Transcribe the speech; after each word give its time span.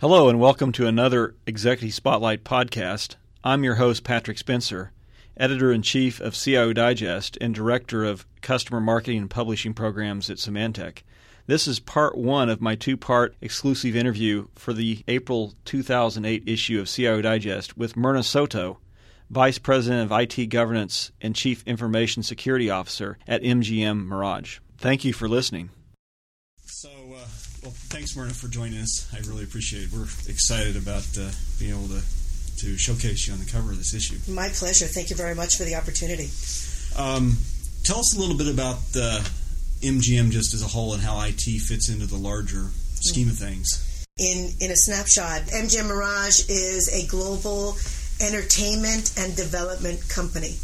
Hello, 0.00 0.30
and 0.30 0.40
welcome 0.40 0.72
to 0.72 0.86
another 0.86 1.34
Executive 1.46 1.92
Spotlight 1.92 2.42
podcast. 2.42 3.16
I'm 3.44 3.62
your 3.64 3.74
host, 3.74 4.02
Patrick 4.02 4.38
Spencer, 4.38 4.92
editor 5.36 5.70
in 5.70 5.82
chief 5.82 6.22
of 6.22 6.32
CIO 6.32 6.72
Digest 6.72 7.36
and 7.38 7.54
director 7.54 8.02
of 8.04 8.24
customer 8.40 8.80
marketing 8.80 9.18
and 9.18 9.28
publishing 9.28 9.74
programs 9.74 10.30
at 10.30 10.38
Symantec. 10.38 11.02
This 11.46 11.68
is 11.68 11.80
part 11.80 12.16
one 12.16 12.48
of 12.48 12.62
my 12.62 12.76
two 12.76 12.96
part 12.96 13.36
exclusive 13.42 13.94
interview 13.94 14.48
for 14.54 14.72
the 14.72 15.04
April 15.06 15.52
2008 15.66 16.44
issue 16.46 16.80
of 16.80 16.88
CIO 16.88 17.20
Digest 17.20 17.76
with 17.76 17.94
Myrna 17.94 18.22
Soto, 18.22 18.78
Vice 19.28 19.58
President 19.58 20.10
of 20.10 20.18
IT 20.18 20.46
Governance 20.46 21.12
and 21.20 21.36
Chief 21.36 21.62
Information 21.66 22.22
Security 22.22 22.70
Officer 22.70 23.18
at 23.28 23.42
MGM 23.42 24.06
Mirage. 24.06 24.60
Thank 24.78 25.04
you 25.04 25.12
for 25.12 25.28
listening. 25.28 25.68
So, 26.64 26.88
uh, 26.88 27.26
well, 27.62 27.72
thanks, 27.72 28.16
Myrna, 28.16 28.32
for 28.32 28.48
joining 28.48 28.78
us. 28.78 29.06
I 29.12 29.18
really 29.28 29.44
appreciate 29.44 29.84
it. 29.84 29.92
We're 29.92 30.08
excited 30.28 30.76
about 30.76 31.06
uh, 31.18 31.30
being 31.58 31.72
able 31.72 31.88
to, 31.88 32.02
to 32.58 32.78
showcase 32.78 33.26
you 33.26 33.34
on 33.34 33.40
the 33.40 33.50
cover 33.50 33.70
of 33.70 33.78
this 33.78 33.94
issue. 33.94 34.16
My 34.32 34.48
pleasure. 34.48 34.86
Thank 34.86 35.10
you 35.10 35.16
very 35.16 35.34
much 35.34 35.56
for 35.56 35.64
the 35.64 35.74
opportunity. 35.74 36.28
Um, 36.96 37.36
tell 37.84 37.98
us 37.98 38.16
a 38.16 38.20
little 38.20 38.36
bit 38.36 38.48
about 38.48 38.78
uh, 38.96 39.22
MGM 39.80 40.30
just 40.30 40.54
as 40.54 40.62
a 40.62 40.68
whole 40.68 40.94
and 40.94 41.02
how 41.02 41.20
IT 41.22 41.40
fits 41.40 41.90
into 41.90 42.06
the 42.06 42.16
larger 42.16 42.68
scheme 43.00 43.28
of 43.28 43.36
things. 43.36 44.06
In, 44.18 44.50
in 44.60 44.70
a 44.70 44.76
snapshot, 44.76 45.42
MGM 45.48 45.88
Mirage 45.88 46.48
is 46.48 46.88
a 46.92 47.06
global 47.08 47.76
entertainment 48.20 49.14
and 49.18 49.34
development 49.36 50.06
company. 50.08 50.56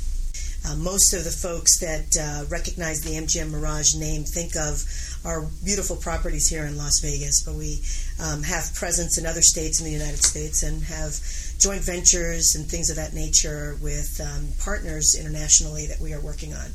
Uh, 0.66 0.74
most 0.76 1.14
of 1.14 1.22
the 1.22 1.30
folks 1.30 1.78
that 1.78 2.16
uh, 2.18 2.44
recognize 2.50 3.00
the 3.02 3.14
MGM 3.14 3.50
Mirage 3.50 3.94
name 3.94 4.24
think 4.24 4.56
of 4.56 4.82
our 5.24 5.46
beautiful 5.64 5.94
properties 5.94 6.48
here 6.48 6.64
in 6.66 6.76
Las 6.76 6.98
Vegas, 7.00 7.44
but 7.44 7.54
we 7.54 7.78
um, 8.18 8.42
have 8.42 8.74
presence 8.74 9.16
in 9.16 9.26
other 9.26 9.42
states 9.42 9.78
in 9.78 9.86
the 9.86 9.92
United 9.92 10.22
States 10.24 10.64
and 10.64 10.82
have 10.82 11.14
joint 11.58 11.84
ventures 11.84 12.56
and 12.56 12.66
things 12.66 12.90
of 12.90 12.96
that 12.96 13.14
nature 13.14 13.78
with 13.80 14.20
um, 14.20 14.48
partners 14.58 15.14
internationally 15.18 15.86
that 15.86 16.00
we 16.00 16.12
are 16.12 16.20
working 16.20 16.52
on. 16.52 16.66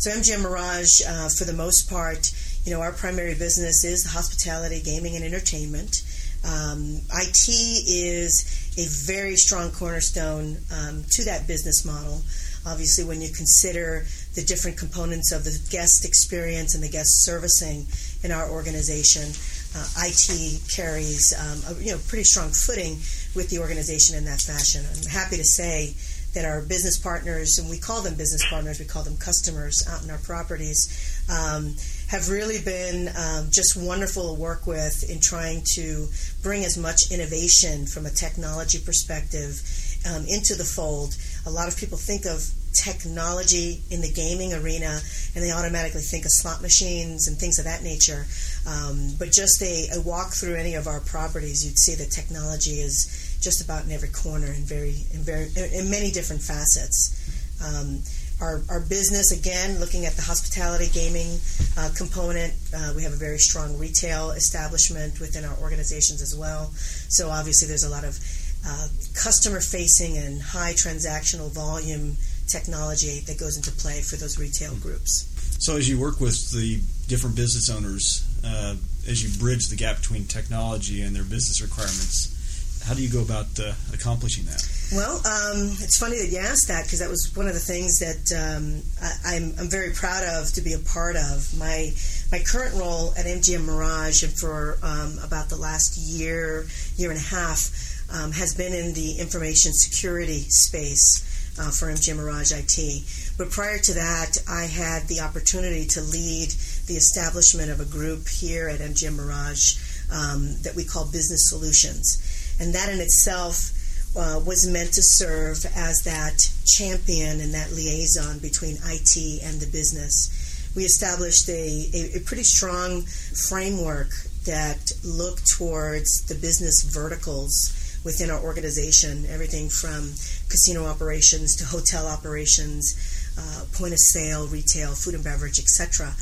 So 0.00 0.10
MGM 0.10 0.42
Mirage, 0.42 1.02
uh, 1.06 1.28
for 1.28 1.44
the 1.44 1.52
most 1.52 1.90
part, 1.90 2.32
you 2.64 2.72
know, 2.72 2.80
our 2.80 2.92
primary 2.92 3.34
business 3.34 3.84
is 3.84 4.10
hospitality, 4.10 4.80
gaming, 4.82 5.16
and 5.16 5.24
entertainment. 5.24 6.02
Um, 6.44 7.00
IT 7.12 7.48
is 7.48 8.74
a 8.76 8.86
very 9.06 9.36
strong 9.36 9.70
cornerstone 9.70 10.58
um, 10.72 11.04
to 11.10 11.24
that 11.24 11.46
business 11.46 11.84
model. 11.84 12.22
Obviously, 12.66 13.04
when 13.04 13.20
you 13.20 13.28
consider 13.28 14.06
the 14.34 14.42
different 14.42 14.76
components 14.76 15.32
of 15.32 15.44
the 15.44 15.56
guest 15.70 16.04
experience 16.04 16.74
and 16.74 16.82
the 16.82 16.88
guest 16.88 17.24
servicing 17.24 17.86
in 18.22 18.32
our 18.32 18.50
organization, 18.50 19.30
uh, 19.76 19.86
IT 20.06 20.60
carries 20.70 21.34
um, 21.38 21.74
a 21.74 21.82
you 21.82 21.92
know 21.92 22.00
pretty 22.08 22.24
strong 22.24 22.50
footing 22.50 22.94
with 23.34 23.50
the 23.50 23.58
organization 23.58 24.16
in 24.16 24.24
that 24.24 24.40
fashion. 24.40 24.84
I'm 24.86 25.10
happy 25.10 25.36
to 25.36 25.44
say 25.44 25.94
that 26.34 26.44
our 26.44 26.60
business 26.62 26.98
partners, 26.98 27.58
and 27.58 27.70
we 27.70 27.78
call 27.78 28.02
them 28.02 28.14
business 28.16 28.44
partners, 28.48 28.78
we 28.78 28.84
call 28.84 29.02
them 29.02 29.16
customers 29.16 29.86
out 29.88 30.02
in 30.02 30.10
our 30.10 30.18
properties, 30.18 31.24
um, 31.30 31.74
have 32.08 32.28
really 32.28 32.60
been 32.60 33.08
um, 33.16 33.48
just 33.50 33.76
wonderful 33.76 34.34
to 34.34 34.40
work 34.40 34.66
with 34.66 35.08
in 35.08 35.20
trying 35.20 35.62
to 35.74 36.06
bring 36.42 36.64
as 36.64 36.76
much 36.76 37.10
innovation 37.10 37.86
from 37.86 38.06
a 38.06 38.10
technology 38.10 38.78
perspective 38.84 39.62
um, 40.10 40.26
into 40.28 40.54
the 40.54 40.64
fold. 40.64 41.16
A 41.46 41.50
lot 41.50 41.68
of 41.68 41.76
people 41.76 41.98
think 41.98 42.24
of 42.26 42.42
technology 42.74 43.80
in 43.90 44.00
the 44.00 44.10
gaming 44.10 44.52
arena 44.52 45.00
and 45.34 45.44
they 45.44 45.52
automatically 45.52 46.00
think 46.00 46.24
of 46.24 46.30
slot 46.32 46.60
machines 46.60 47.28
and 47.28 47.36
things 47.38 47.58
of 47.58 47.64
that 47.64 47.82
nature. 47.82 48.26
Um, 48.66 49.14
but 49.18 49.30
just 49.30 49.62
a, 49.62 49.88
a, 49.94 50.00
walk 50.00 50.32
through 50.32 50.56
any 50.56 50.74
of 50.74 50.86
our 50.86 51.00
properties, 51.00 51.64
you'd 51.64 51.78
see 51.78 51.94
that 51.94 52.10
technology 52.10 52.80
is 52.80 53.38
just 53.40 53.64
about 53.64 53.84
in 53.84 53.92
every 53.92 54.08
corner 54.08 54.46
and 54.46 54.64
very 54.66 54.96
in 55.12 55.20
very 55.20 55.48
in 55.72 55.90
many 55.90 56.10
different 56.10 56.42
facets. 56.42 57.14
Um, 57.62 58.02
our, 58.40 58.62
our 58.68 58.80
business, 58.80 59.30
again, 59.30 59.78
looking 59.78 60.06
at 60.06 60.14
the 60.14 60.22
hospitality 60.22 60.88
gaming 60.92 61.38
uh, 61.78 61.90
component, 61.96 62.52
uh, 62.74 62.92
we 62.96 63.02
have 63.04 63.12
a 63.12 63.16
very 63.16 63.38
strong 63.38 63.78
retail 63.78 64.32
establishment 64.32 65.20
within 65.20 65.44
our 65.44 65.56
organizations 65.58 66.20
as 66.20 66.34
well. 66.36 66.72
So 67.08 67.30
obviously, 67.30 67.68
there's 67.68 67.84
a 67.84 67.88
lot 67.88 68.04
of 68.04 68.18
uh, 68.66 68.88
customer 69.14 69.60
facing 69.60 70.16
and 70.16 70.40
high 70.40 70.72
transactional 70.72 71.52
volume 71.52 72.16
technology 72.46 73.20
that 73.26 73.38
goes 73.38 73.56
into 73.56 73.70
play 73.72 74.00
for 74.00 74.16
those 74.16 74.38
retail 74.38 74.74
groups. 74.76 75.30
So, 75.58 75.76
as 75.76 75.88
you 75.88 75.98
work 75.98 76.20
with 76.20 76.50
the 76.52 76.80
different 77.08 77.36
business 77.36 77.70
owners, 77.70 78.28
uh, 78.44 78.76
as 79.08 79.22
you 79.22 79.38
bridge 79.38 79.68
the 79.68 79.76
gap 79.76 79.96
between 79.96 80.26
technology 80.26 81.02
and 81.02 81.14
their 81.14 81.24
business 81.24 81.62
requirements, 81.62 82.82
how 82.86 82.92
do 82.92 83.02
you 83.02 83.08
go 83.08 83.22
about 83.22 83.58
uh, 83.58 83.72
accomplishing 83.94 84.44
that? 84.44 84.62
Well, 84.92 85.16
um, 85.16 85.72
it's 85.80 85.98
funny 85.98 86.18
that 86.18 86.28
you 86.28 86.38
asked 86.38 86.68
that 86.68 86.84
because 86.84 86.98
that 87.00 87.08
was 87.08 87.32
one 87.34 87.48
of 87.48 87.54
the 87.54 87.60
things 87.60 87.98
that 88.00 88.28
um, 88.36 88.82
I, 89.00 89.36
am 89.36 89.52
I'm, 89.54 89.60
I'm 89.60 89.70
very 89.70 89.92
proud 89.92 90.22
of 90.22 90.52
to 90.52 90.60
be 90.60 90.74
a 90.74 90.78
part 90.78 91.16
of. 91.16 91.56
My 91.58 91.92
my 92.30 92.40
current 92.40 92.74
role 92.74 93.12
at 93.16 93.24
MGM 93.24 93.64
Mirage 93.64 94.22
and 94.22 94.32
for 94.32 94.78
um, 94.82 95.16
about 95.24 95.48
the 95.48 95.56
last 95.56 95.96
year 95.96 96.66
year 96.96 97.10
and 97.10 97.18
a 97.18 97.22
half 97.22 97.93
um, 98.14 98.30
has 98.32 98.54
been 98.54 98.72
in 98.72 98.94
the 98.94 99.18
information 99.18 99.72
security 99.72 100.46
space 100.48 101.54
uh, 101.58 101.70
for 101.70 101.86
MGM 101.86 102.16
Mirage 102.16 102.52
IT. 102.52 103.34
But 103.36 103.50
prior 103.50 103.78
to 103.78 103.94
that, 103.94 104.38
I 104.48 104.64
had 104.64 105.08
the 105.08 105.20
opportunity 105.20 105.86
to 105.86 106.00
lead 106.00 106.50
the 106.86 106.94
establishment 106.94 107.70
of 107.70 107.80
a 107.80 107.84
group 107.84 108.28
here 108.28 108.68
at 108.68 108.80
MGM 108.80 109.16
Mirage 109.16 109.76
um, 110.12 110.62
that 110.62 110.74
we 110.76 110.84
call 110.84 111.04
Business 111.10 111.50
Solutions. 111.50 112.56
And 112.60 112.74
that 112.74 112.88
in 112.88 113.00
itself 113.00 113.72
uh, 114.16 114.40
was 114.46 114.66
meant 114.66 114.92
to 114.94 115.02
serve 115.02 115.66
as 115.74 116.02
that 116.02 116.38
champion 116.64 117.40
and 117.40 117.52
that 117.54 117.72
liaison 117.72 118.38
between 118.38 118.76
IT 118.84 119.42
and 119.42 119.60
the 119.60 119.68
business. 119.72 120.70
We 120.76 120.84
established 120.84 121.48
a, 121.48 121.90
a, 121.94 122.18
a 122.18 122.20
pretty 122.20 122.42
strong 122.42 123.02
framework 123.02 124.10
that 124.46 124.92
looked 125.02 125.50
towards 125.50 126.26
the 126.26 126.34
business 126.34 126.82
verticals 126.82 127.83
within 128.04 128.30
our 128.30 128.40
organization, 128.40 129.24
everything 129.28 129.68
from 129.68 130.12
casino 130.48 130.84
operations 130.84 131.56
to 131.56 131.64
hotel 131.64 132.06
operations, 132.06 132.94
uh, 133.38 133.64
point 133.72 133.92
of 133.92 133.98
sale, 133.98 134.46
retail, 134.46 134.92
food 134.92 135.14
and 135.14 135.24
beverage, 135.24 135.58
etc. 135.58 136.12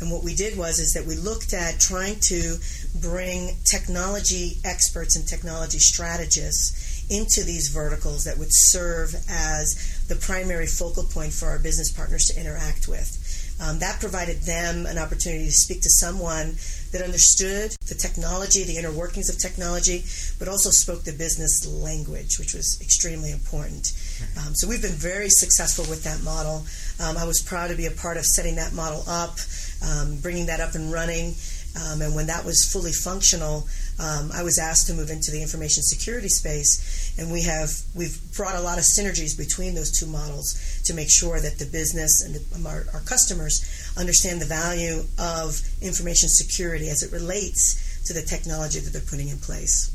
And 0.00 0.10
what 0.10 0.24
we 0.24 0.34
did 0.34 0.56
was 0.58 0.78
is 0.78 0.94
that 0.94 1.06
we 1.06 1.14
looked 1.14 1.52
at 1.52 1.78
trying 1.78 2.18
to 2.28 2.56
bring 3.00 3.56
technology 3.64 4.58
experts 4.64 5.16
and 5.16 5.26
technology 5.26 5.78
strategists 5.78 7.06
into 7.10 7.44
these 7.44 7.68
verticals 7.68 8.24
that 8.24 8.38
would 8.38 8.50
serve 8.50 9.14
as 9.28 10.04
the 10.08 10.16
primary 10.16 10.66
focal 10.66 11.04
point 11.04 11.32
for 11.32 11.46
our 11.46 11.58
business 11.58 11.92
partners 11.92 12.26
to 12.26 12.40
interact 12.40 12.88
with. 12.88 13.21
Um, 13.62 13.78
that 13.78 14.00
provided 14.00 14.42
them 14.42 14.86
an 14.86 14.98
opportunity 14.98 15.46
to 15.46 15.52
speak 15.52 15.82
to 15.82 15.90
someone 15.90 16.56
that 16.90 17.00
understood 17.00 17.70
the 17.88 17.94
technology, 17.94 18.64
the 18.64 18.76
inner 18.76 18.90
workings 18.90 19.30
of 19.30 19.38
technology, 19.38 20.02
but 20.38 20.48
also 20.48 20.70
spoke 20.70 21.04
the 21.04 21.12
business 21.12 21.64
language, 21.66 22.38
which 22.38 22.54
was 22.54 22.78
extremely 22.80 23.30
important. 23.30 23.92
Um, 24.36 24.54
so 24.54 24.68
we've 24.68 24.82
been 24.82 24.98
very 24.98 25.30
successful 25.30 25.84
with 25.88 26.02
that 26.02 26.22
model. 26.22 26.66
Um, 26.98 27.16
I 27.16 27.24
was 27.24 27.40
proud 27.40 27.68
to 27.68 27.76
be 27.76 27.86
a 27.86 27.92
part 27.92 28.16
of 28.16 28.26
setting 28.26 28.56
that 28.56 28.72
model 28.72 29.04
up, 29.06 29.38
um, 29.86 30.18
bringing 30.20 30.46
that 30.46 30.60
up 30.60 30.74
and 30.74 30.92
running. 30.92 31.34
Um, 31.74 32.02
and 32.02 32.14
when 32.14 32.26
that 32.26 32.44
was 32.44 32.68
fully 32.70 32.92
functional, 32.92 33.66
um, 34.00 34.30
I 34.32 34.42
was 34.42 34.58
asked 34.58 34.86
to 34.88 34.94
move 34.94 35.10
into 35.10 35.30
the 35.30 35.42
information 35.42 35.82
security 35.82 36.28
space, 36.28 37.14
and 37.18 37.30
we 37.30 37.42
have 37.42 37.70
we've 37.94 38.18
brought 38.36 38.56
a 38.56 38.60
lot 38.60 38.78
of 38.78 38.84
synergies 38.84 39.36
between 39.36 39.74
those 39.74 39.90
two 39.90 40.06
models 40.06 40.82
to 40.86 40.94
make 40.94 41.10
sure 41.10 41.40
that 41.40 41.58
the 41.58 41.66
business 41.66 42.22
and 42.24 42.34
the, 42.34 42.68
our, 42.68 42.86
our 42.94 43.00
customers 43.00 43.92
understand 43.96 44.40
the 44.40 44.46
value 44.46 45.02
of 45.18 45.60
information 45.80 46.28
security 46.28 46.88
as 46.88 47.02
it 47.02 47.12
relates 47.12 48.04
to 48.06 48.12
the 48.12 48.22
technology 48.22 48.80
that 48.80 48.92
they're 48.92 49.02
putting 49.02 49.28
in 49.28 49.38
place. 49.38 49.90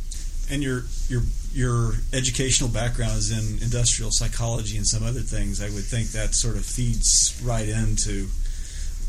And 0.49 0.63
your 0.63 0.83
your 1.09 1.23
your 1.51 1.93
educational 2.13 2.69
background 2.69 3.17
is 3.17 3.31
in 3.31 3.61
industrial 3.63 4.11
psychology 4.11 4.77
and 4.77 4.87
some 4.87 5.03
other 5.03 5.21
things. 5.21 5.61
I 5.61 5.69
would 5.69 5.83
think 5.83 6.09
that 6.09 6.35
sort 6.35 6.55
of 6.55 6.65
feeds 6.65 7.41
right 7.43 7.67
into 7.67 8.27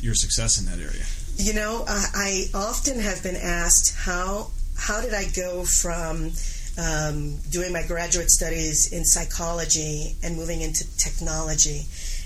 your 0.01 0.15
success 0.15 0.59
in 0.59 0.67
that 0.67 0.79
area. 0.79 1.05
You 1.37 1.55
know, 1.55 1.85
I 1.87 2.47
often 2.55 2.99
have 2.99 3.23
been 3.23 3.37
asked 3.37 3.95
how 3.97 4.51
how 4.79 5.01
did 5.01 5.13
I 5.13 5.27
go 5.35 5.65
from 5.65 6.31
um, 6.79 7.37
doing 7.51 7.73
my 7.73 7.83
graduate 7.87 8.31
studies 8.31 8.93
in 8.93 9.05
psychology 9.05 10.17
and 10.23 10.37
moving 10.37 10.61
into 10.61 10.85
technology? 10.97 11.83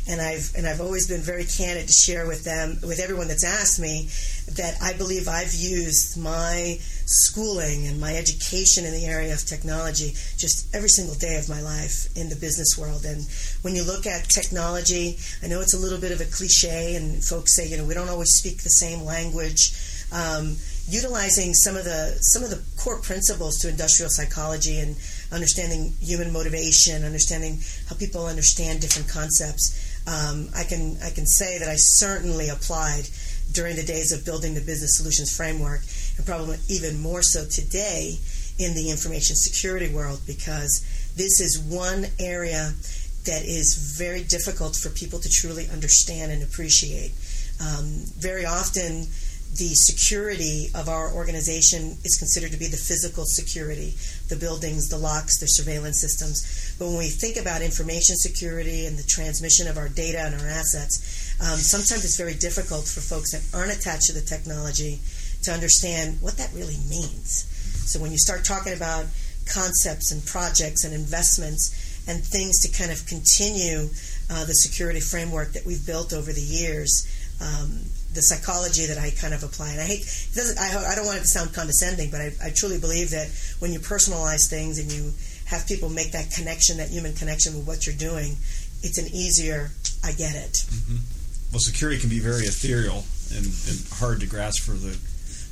And 0.09 0.21
I've 0.21 0.53
and 0.57 0.67
I've 0.67 0.81
always 0.81 1.07
been 1.07 1.21
very 1.21 1.45
candid 1.45 1.87
to 1.87 1.93
share 1.93 2.27
with 2.27 2.45
them, 2.45 2.77
with 2.83 2.99
everyone 2.99 3.29
that's 3.29 3.45
asked 3.45 3.79
me, 3.79 4.09
that 4.57 4.75
I 4.83 4.95
believe 4.95 5.29
I've 5.29 5.55
used 5.55 6.21
my 6.21 6.77
schooling 7.07 7.87
and 7.87 8.01
my 8.01 8.15
education 8.17 8.85
in 8.85 8.93
the 8.93 9.07
area 9.07 9.33
of 9.33 9.45
technology 9.45 10.15
just 10.37 10.75
every 10.75 10.89
single 10.89 11.15
day 11.15 11.37
of 11.37 11.49
my 11.49 11.61
life 11.61 12.09
in 12.17 12.29
the 12.29 12.37
business 12.37 12.77
world. 12.77 13.05
And 13.05 13.27
when 13.63 13.77
you 13.77 13.85
look 13.85 14.07
at 14.07 14.29
technology, 14.29 15.19
I 15.43 15.47
know 15.47 15.61
it's 15.61 15.75
a 15.75 15.79
little 15.79 16.01
bit 16.01 16.11
of 16.11 16.21
a 16.21 16.27
cliche, 16.27 16.97
and 16.97 17.23
folks 17.25 17.55
say, 17.55 17.69
you 17.69 17.77
know, 17.77 17.85
we 17.85 17.95
don't 17.95 18.09
always 18.09 18.31
speak 18.35 18.63
the 18.63 18.71
same 18.71 19.05
language. 19.05 19.73
Um, 20.11 20.57
utilizing 20.89 21.55
some 21.55 21.77
of 21.77 21.85
the 21.85 22.17
some 22.21 22.43
of 22.43 22.51
the 22.51 22.63
core 22.77 23.01
principles 23.01 23.59
to 23.59 23.69
industrial 23.69 24.11
psychology 24.11 24.79
and 24.79 24.97
understanding 25.33 25.95
human 26.01 26.33
motivation, 26.33 27.05
understanding 27.05 27.61
how 27.89 27.97
people 27.97 28.27
understand 28.27 28.81
different 28.81 29.09
concepts. 29.09 30.03
Um, 30.07 30.49
I 30.57 30.65
can 30.65 30.99
I 31.03 31.11
can 31.11 31.27
say 31.27 31.59
that 31.59 31.69
I 31.69 31.77
certainly 31.77 32.49
applied 32.49 33.09
during 33.53 33.77
the 33.77 33.85
days 33.85 34.13
of 34.13 34.25
building 34.25 34.55
the 34.55 34.61
business 34.61 34.97
solutions 34.97 35.35
framework, 35.35 35.81
and 36.17 36.27
probably 36.27 36.59
even 36.69 37.01
more 37.01 37.23
so 37.23 37.45
today 37.47 38.19
in 38.59 38.75
the 38.75 38.91
information 38.91 39.37
security 39.37 39.93
world 39.93 40.21
because 40.27 40.85
this 41.17 41.41
is 41.41 41.59
one 41.59 42.07
area 42.19 42.73
that 43.25 43.43
is 43.45 43.97
very 43.99 44.25
difficult 44.25 44.75
for 44.75 44.91
people 44.91 45.19
to 45.21 45.29
truly 45.31 45.69
understand 45.73 46.33
and 46.33 46.43
appreciate. 46.43 47.13
Um, 47.61 48.03
very 48.19 48.45
often, 48.45 49.07
the 49.59 49.75
security 49.75 50.69
of 50.75 50.89
our 50.89 51.13
organization 51.13 51.99
is 52.05 52.17
considered 52.19 52.53
to 52.53 52.59
be 52.59 52.69
the 52.69 52.77
physical 52.77 53.25
security, 53.27 53.93
the 54.29 54.37
buildings, 54.37 54.89
the 54.89 54.97
locks, 54.97 55.41
the 55.41 55.47
surveillance 55.47 56.01
systems. 56.01 56.75
But 56.79 56.89
when 56.89 56.99
we 56.99 57.09
think 57.09 57.37
about 57.37 57.61
information 57.61 58.17
security 58.17 58.87
and 58.87 58.97
the 58.97 59.05
transmission 59.05 59.69
of 59.69 59.77
our 59.77 59.91
data 59.91 60.21
and 60.25 60.35
our 60.35 60.49
assets, 60.49 61.37
um, 61.41 61.59
sometimes 61.61 62.03
it's 62.05 62.17
very 62.17 62.33
difficult 62.33 62.89
for 62.89 63.01
folks 63.05 63.33
that 63.33 63.45
aren't 63.53 63.77
attached 63.77 64.09
to 64.09 64.15
the 64.15 64.25
technology 64.25 65.01
to 65.43 65.53
understand 65.53 66.17
what 66.23 66.39
that 66.39 66.49
really 66.55 66.81
means. 66.89 67.45
So 67.85 68.01
when 68.01 68.11
you 68.11 68.19
start 68.19 68.45
talking 68.45 68.73
about 68.73 69.05
concepts 69.45 70.13
and 70.13 70.25
projects 70.25 70.85
and 70.85 70.95
investments 70.95 71.77
and 72.09 72.25
things 72.25 72.65
to 72.65 72.73
kind 72.73 72.91
of 72.91 73.05
continue 73.05 73.91
uh, 74.31 74.45
the 74.49 74.55
security 74.55 75.01
framework 75.01 75.53
that 75.53 75.67
we've 75.67 75.85
built 75.85 76.15
over 76.15 76.33
the 76.33 76.41
years, 76.41 77.05
um, 77.43 77.85
the 78.15 78.23
psychology 78.23 78.87
that 78.87 78.99
I 78.99 79.11
kind 79.11 79.35
of 79.35 79.43
apply. 79.43 79.73
And 79.73 79.81
I 79.81 79.85
hate, 79.85 80.05
I, 80.59 80.93
I, 80.93 80.95
don't 80.95 81.07
want 81.07 81.19
it 81.19 81.23
to 81.23 81.29
sound 81.29 81.55
condescending, 81.55 82.11
but 82.11 82.21
I, 82.21 82.33
I, 82.45 82.53
truly 82.55 82.79
believe 82.79 83.11
that 83.11 83.29
when 83.59 83.73
you 83.73 83.79
personalize 83.79 84.49
things 84.51 84.79
and 84.79 84.93
you 84.93 85.13
have 85.47 85.67
people 85.67 85.89
make 85.89 86.13
that 86.13 86.31
connection, 86.31 86.77
that 86.79 86.91
human 86.91 87.15
connection 87.15 87.57
with 87.57 87.67
what 87.67 87.87
you're 87.87 87.97
doing, 87.97 88.37
it's 88.83 88.99
an 88.99 89.09
easier, 89.09 89.71
I 90.05 90.13
get 90.13 90.35
it. 90.37 90.53
Mm-hmm. 90.69 90.97
Well, 91.53 91.61
security 91.61 92.01
can 92.01 92.11
be 92.11 92.21
very 92.21 92.45
ethereal 92.45 93.05
and, 93.33 93.47
and, 93.47 93.79
hard 93.97 94.21
to 94.21 94.27
grasp 94.27 94.63
for 94.63 94.73
the 94.73 94.93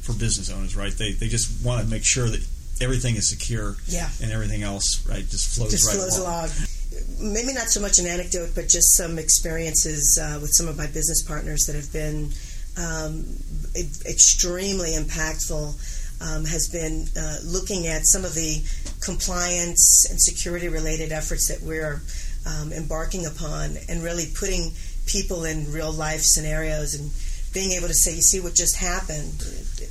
for 0.00 0.12
business 0.14 0.50
owners, 0.50 0.74
right? 0.74 0.92
They, 0.92 1.12
they 1.12 1.28
just 1.28 1.64
want 1.64 1.84
to 1.84 1.90
make 1.90 2.04
sure 2.04 2.28
that 2.28 2.40
everything 2.80 3.16
is 3.16 3.28
secure 3.28 3.76
yeah. 3.86 4.08
and 4.22 4.32
everything 4.32 4.62
else, 4.62 5.06
right, 5.06 5.26
just 5.28 5.56
flows 5.56 5.70
just 5.70 5.86
right 5.86 5.96
flows 5.96 6.18
along. 6.18 6.48
along 6.48 6.50
maybe 7.20 7.52
not 7.52 7.68
so 7.68 7.80
much 7.80 7.98
an 7.98 8.06
anecdote, 8.06 8.50
but 8.54 8.68
just 8.68 8.96
some 8.96 9.18
experiences 9.18 10.18
uh, 10.20 10.38
with 10.40 10.50
some 10.52 10.68
of 10.68 10.76
my 10.76 10.86
business 10.86 11.22
partners 11.22 11.64
that 11.66 11.76
have 11.76 11.92
been 11.92 12.30
um, 12.78 13.24
extremely 14.06 14.90
impactful. 14.92 15.96
Um, 16.22 16.44
has 16.44 16.68
been 16.68 17.06
uh, 17.16 17.38
looking 17.46 17.86
at 17.86 18.02
some 18.04 18.26
of 18.26 18.34
the 18.34 18.60
compliance 19.00 20.04
and 20.10 20.20
security 20.20 20.68
related 20.68 21.12
efforts 21.12 21.48
that 21.48 21.66
we're 21.66 22.02
um, 22.44 22.74
embarking 22.74 23.24
upon 23.24 23.78
and 23.88 24.04
really 24.04 24.26
putting 24.38 24.70
people 25.06 25.46
in 25.46 25.72
real 25.72 25.90
life 25.90 26.20
scenarios 26.20 26.92
and 26.92 27.08
being 27.54 27.72
able 27.72 27.88
to 27.88 27.94
say, 27.94 28.14
you 28.14 28.20
see 28.20 28.38
what 28.38 28.54
just 28.54 28.76
happened? 28.76 29.32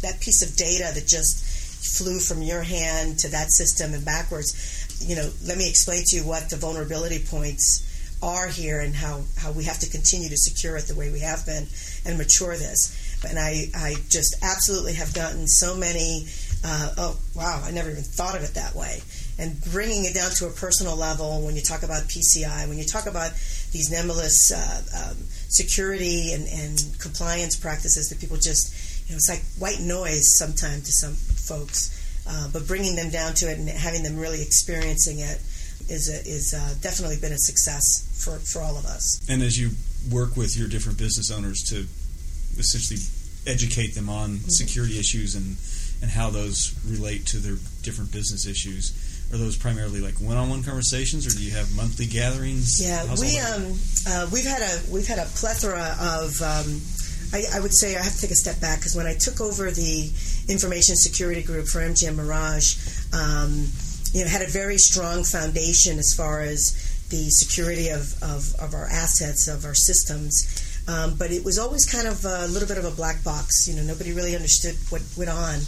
That 0.04 0.22
piece 0.22 0.46
of 0.46 0.56
data 0.56 0.94
that 0.94 1.08
just 1.08 1.98
flew 1.98 2.20
from 2.20 2.44
your 2.44 2.62
hand 2.62 3.18
to 3.26 3.30
that 3.30 3.52
system 3.52 3.96
and 3.96 4.06
backwards 4.06 4.54
you 5.02 5.16
know, 5.16 5.30
let 5.46 5.58
me 5.58 5.68
explain 5.68 6.04
to 6.08 6.16
you 6.18 6.24
what 6.24 6.50
the 6.50 6.58
vulnerability 6.58 7.20
points 7.20 7.86
are 8.22 8.48
here 8.48 8.80
and 8.82 8.94
how, 8.94 9.22
how 9.38 9.52
we 9.52 9.64
have 9.64 9.80
to 9.80 9.90
continue 9.90 10.30
to 10.30 10.38
secure 10.38 10.78
it 10.78 10.88
the 10.88 10.96
way 10.96 11.12
we 11.12 11.20
have 11.22 11.46
been 11.46 11.68
and 12.06 12.18
mature 12.18 12.56
this. 12.56 13.24
And 13.28 13.38
I, 13.38 13.68
I 13.76 13.96
just 14.10 14.38
absolutely 14.44 14.94
have 14.94 15.14
gotten 15.14 15.48
so 15.48 15.76
many, 15.76 16.26
uh, 16.64 16.94
oh, 16.98 17.20
wow, 17.36 17.62
I 17.64 17.72
never 17.72 17.90
even 17.90 18.04
thought 18.04 18.36
of 18.36 18.44
it 18.44 18.54
that 18.56 18.76
way. 18.76 19.00
And 19.38 19.60
bringing 19.72 20.06
it 20.06 20.14
down 20.14 20.32
to 20.32 20.48
a 20.48 20.52
personal 20.52 20.98
level 20.98 21.42
when 21.46 21.56
you 21.56 21.62
talk 21.62 21.84
about 21.84 22.04
PCI, 22.04 22.68
when 22.68 22.78
you 22.78 22.86
talk 22.86 23.06
about 23.08 23.32
these 23.72 23.90
nebulous 23.92 24.52
uh, 24.52 25.12
um, 25.12 25.18
security 25.48 26.34
and, 26.34 26.48
and 26.48 26.84
compliance 27.00 27.56
practices 27.56 28.10
that 28.10 28.20
people 28.20 28.38
just, 28.38 29.08
you 29.08 29.14
know, 29.14 29.18
it's 29.18 29.30
like 29.30 29.44
white 29.60 29.82
noise 29.82 30.38
sometimes 30.38 30.84
to 30.84 30.92
some 30.92 31.14
folks. 31.14 31.96
Uh, 32.28 32.50
but 32.52 32.68
bringing 32.68 32.96
them 32.96 33.10
down 33.10 33.34
to 33.34 33.50
it 33.50 33.58
and 33.58 33.68
having 33.70 34.04
them 34.04 34.18
really 34.18 34.42
experiencing 34.42 35.20
it 35.20 35.42
is 35.88 36.10
a, 36.10 36.20
is 36.28 36.54
uh, 36.54 36.76
definitely 36.82 37.18
been 37.18 37.34
a 37.34 37.38
success 37.38 38.24
for, 38.24 38.40
for 38.40 38.62
all 38.62 38.78
of 38.78 38.86
us. 38.86 39.20
And 39.30 39.42
as 39.42 39.58
you 39.58 39.72
work 40.12 40.36
with 40.36 40.58
your 40.58 40.68
different 40.68 40.98
business 40.98 41.32
owners 41.32 41.62
to 41.70 41.86
essentially 42.60 43.00
educate 43.48 43.96
them 43.96 44.10
on 44.10 44.38
mm-hmm. 44.38 44.50
security 44.50 45.00
issues 45.00 45.36
and 45.36 45.58
and 46.02 46.10
how 46.10 46.30
those 46.30 46.80
relate 46.88 47.26
to 47.26 47.38
their 47.38 47.58
different 47.82 48.12
business 48.12 48.48
issues. 48.48 48.96
Are 49.32 49.38
those 49.38 49.58
primarily 49.58 50.00
like 50.02 50.16
one-on-one 50.16 50.64
conversations, 50.64 51.28
or 51.28 51.38
do 51.38 51.44
you 51.44 51.52
have 51.52 51.76
monthly 51.76 52.08
gatherings? 52.08 52.82
Yeah, 52.82 53.04
we 53.20 53.38
um, 53.38 53.78
uh, 54.08 54.28
we've 54.32 54.46
had 54.46 54.62
a 54.62 54.92
we've 54.92 55.08
had 55.08 55.20
a 55.20 55.26
plethora 55.36 55.96
of 56.00 56.42
um, 56.42 56.82
I, 57.34 57.44
I, 57.54 57.60
would 57.60 57.76
say 57.76 57.96
I 57.96 58.02
have 58.02 58.16
to 58.16 58.22
take 58.22 58.32
a 58.32 58.36
step 58.36 58.60
back 58.60 58.80
because 58.80 58.96
when 58.96 59.06
I 59.06 59.14
took 59.14 59.40
over 59.40 59.70
the 59.70 60.10
information 60.48 60.96
security 60.96 61.44
group 61.44 61.68
for 61.68 61.80
MGM 61.80 62.16
Mirage, 62.16 62.80
um, 63.14 63.70
you 64.14 64.24
know, 64.24 64.30
had 64.30 64.42
a 64.42 64.50
very 64.50 64.78
strong 64.78 65.24
foundation 65.24 66.00
as 66.00 66.14
far 66.16 66.42
as 66.42 67.06
the 67.10 67.30
security 67.30 67.90
of, 67.90 68.14
of, 68.22 68.54
of 68.60 68.74
our 68.74 68.86
assets, 68.86 69.48
of 69.48 69.66
our 69.66 69.76
systems. 69.76 70.66
Um, 70.88 71.16
but 71.18 71.32
it 71.32 71.44
was 71.44 71.60
always 71.60 71.86
kind 71.86 72.08
of 72.08 72.26
a 72.26 72.48
little 72.48 72.68
bit 72.68 72.78
of 72.78 72.86
a 72.86 72.92
black 72.92 73.24
box. 73.24 73.68
You 73.68 73.76
know, 73.76 73.84
nobody 73.84 74.14
really 74.14 74.36
understood 74.36 74.76
what 74.90 75.02
went 75.18 75.30
on 75.30 75.60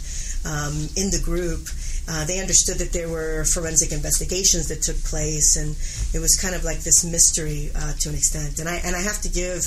um, 0.44 0.74
in 0.96 1.10
the 1.14 1.20
group. 1.22 1.68
Uh, 2.08 2.24
they 2.26 2.40
understood 2.40 2.78
that 2.78 2.92
there 2.92 3.08
were 3.08 3.44
forensic 3.44 3.92
investigations 3.92 4.66
that 4.68 4.82
took 4.82 4.98
place, 5.04 5.56
and 5.56 5.78
it 6.12 6.18
was 6.18 6.34
kind 6.34 6.54
of 6.54 6.64
like 6.64 6.80
this 6.82 7.04
mystery 7.04 7.70
uh, 7.76 7.92
to 8.00 8.08
an 8.08 8.16
extent. 8.16 8.58
And 8.58 8.68
I 8.68 8.82
and 8.82 8.96
I 8.96 9.02
have 9.02 9.22
to 9.22 9.30
give 9.30 9.62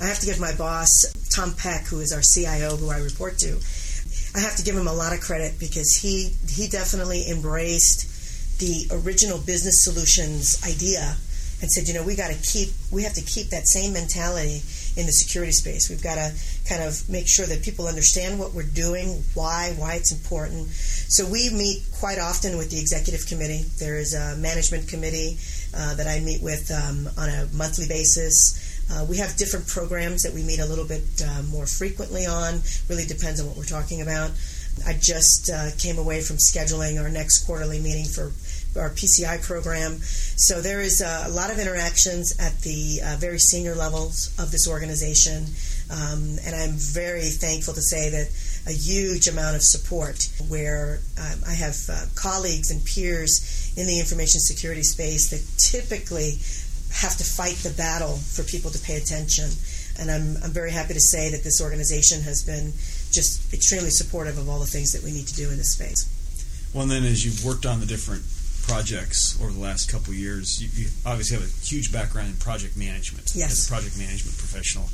I 0.00 0.04
have 0.04 0.18
to 0.20 0.26
give 0.26 0.38
my 0.38 0.54
boss, 0.54 0.88
Tom 1.34 1.54
Peck, 1.54 1.86
who 1.86 2.00
is 2.00 2.12
our 2.12 2.20
CIO, 2.20 2.76
who 2.76 2.90
I 2.90 2.98
report 2.98 3.38
to, 3.38 3.56
I 4.34 4.40
have 4.40 4.56
to 4.56 4.62
give 4.62 4.76
him 4.76 4.86
a 4.86 4.92
lot 4.92 5.12
of 5.12 5.20
credit 5.20 5.58
because 5.58 5.96
he 5.96 6.36
he 6.48 6.68
definitely 6.68 7.24
embraced 7.30 8.07
the 8.58 8.86
original 8.90 9.38
business 9.38 9.84
solutions 9.84 10.60
idea 10.66 11.16
and 11.60 11.70
said, 11.70 11.88
you 11.88 11.94
know, 11.94 12.04
we 12.04 12.14
got 12.14 12.30
to 12.30 12.38
keep 12.42 12.68
we 12.92 13.02
have 13.02 13.14
to 13.14 13.22
keep 13.22 13.48
that 13.50 13.66
same 13.66 13.92
mentality 13.92 14.62
in 14.96 15.06
the 15.06 15.12
security 15.12 15.52
space. 15.52 15.88
We've 15.88 16.02
got 16.02 16.16
to 16.16 16.32
kind 16.68 16.82
of 16.82 17.08
make 17.08 17.28
sure 17.28 17.46
that 17.46 17.62
people 17.62 17.86
understand 17.86 18.38
what 18.38 18.52
we're 18.52 18.62
doing, 18.74 19.22
why, 19.34 19.74
why 19.76 19.94
it's 19.94 20.12
important. 20.12 20.68
So 20.68 21.24
we 21.26 21.50
meet 21.50 21.82
quite 21.98 22.18
often 22.18 22.58
with 22.58 22.70
the 22.70 22.78
executive 22.78 23.26
committee. 23.26 23.62
There 23.78 23.98
is 23.98 24.14
a 24.14 24.36
management 24.36 24.88
committee 24.88 25.38
uh, 25.74 25.94
that 25.94 26.06
I 26.06 26.20
meet 26.20 26.42
with 26.42 26.70
um, 26.70 27.08
on 27.16 27.28
a 27.28 27.48
monthly 27.54 27.86
basis. 27.86 28.66
Uh, 28.90 29.04
we 29.08 29.18
have 29.18 29.36
different 29.36 29.68
programs 29.68 30.22
that 30.22 30.32
we 30.32 30.42
meet 30.42 30.60
a 30.60 30.66
little 30.66 30.86
bit 30.86 31.04
uh, 31.22 31.42
more 31.50 31.66
frequently 31.66 32.26
on. 32.26 32.60
Really 32.88 33.04
depends 33.04 33.40
on 33.40 33.46
what 33.46 33.56
we're 33.56 33.64
talking 33.64 34.00
about. 34.00 34.30
I 34.86 34.98
just 35.00 35.50
uh, 35.52 35.70
came 35.78 35.98
away 35.98 36.20
from 36.20 36.36
scheduling 36.36 37.00
our 37.00 37.08
next 37.08 37.44
quarterly 37.46 37.80
meeting 37.80 38.06
for 38.06 38.32
our 38.78 38.90
PCI 38.90 39.42
program. 39.42 39.98
So 40.00 40.60
there 40.60 40.80
is 40.80 41.00
a 41.00 41.28
lot 41.30 41.50
of 41.50 41.58
interactions 41.58 42.38
at 42.38 42.60
the 42.60 43.00
uh, 43.04 43.16
very 43.18 43.38
senior 43.38 43.74
levels 43.74 44.34
of 44.38 44.50
this 44.50 44.68
organization. 44.68 45.46
Um, 45.90 46.36
and 46.44 46.54
I'm 46.54 46.76
very 46.76 47.30
thankful 47.30 47.74
to 47.74 47.82
say 47.82 48.10
that 48.10 48.28
a 48.66 48.72
huge 48.72 49.26
amount 49.26 49.56
of 49.56 49.62
support 49.62 50.28
where 50.48 51.00
um, 51.18 51.40
I 51.46 51.54
have 51.54 51.76
uh, 51.90 52.04
colleagues 52.14 52.70
and 52.70 52.84
peers 52.84 53.72
in 53.76 53.86
the 53.86 53.98
information 53.98 54.40
security 54.40 54.82
space 54.82 55.30
that 55.30 55.40
typically 55.56 56.38
have 56.92 57.16
to 57.16 57.24
fight 57.24 57.56
the 57.64 57.74
battle 57.76 58.16
for 58.16 58.42
people 58.44 58.70
to 58.70 58.78
pay 58.78 58.96
attention. 58.96 59.50
And 59.98 60.10
I'm, 60.10 60.36
I'm 60.44 60.52
very 60.52 60.70
happy 60.70 60.94
to 60.94 61.00
say 61.00 61.30
that 61.30 61.42
this 61.42 61.60
organization 61.60 62.22
has 62.22 62.44
been 62.44 62.72
just 63.12 63.52
extremely 63.52 63.90
supportive 63.90 64.38
of 64.38 64.48
all 64.48 64.58
the 64.58 64.66
things 64.66 64.92
that 64.92 65.02
we 65.02 65.12
need 65.12 65.26
to 65.26 65.34
do 65.34 65.50
in 65.50 65.56
this 65.56 65.72
space. 65.72 66.06
Well, 66.74 66.82
and 66.82 66.90
then 66.90 67.04
as 67.04 67.24
you've 67.24 67.44
worked 67.44 67.64
on 67.66 67.80
the 67.80 67.86
different 67.86 68.22
projects 68.68 69.40
over 69.40 69.50
the 69.50 69.60
last 69.60 69.90
couple 69.90 70.12
of 70.12 70.18
years, 70.18 70.60
you, 70.60 70.68
you 70.74 70.90
obviously 71.06 71.38
have 71.38 71.46
a 71.46 71.52
huge 71.64 71.90
background 71.92 72.28
in 72.28 72.36
project 72.36 72.76
management 72.76 73.32
yes. 73.34 73.52
as 73.52 73.66
a 73.66 73.68
project 73.68 73.98
management 73.98 74.36
professional. 74.36 74.88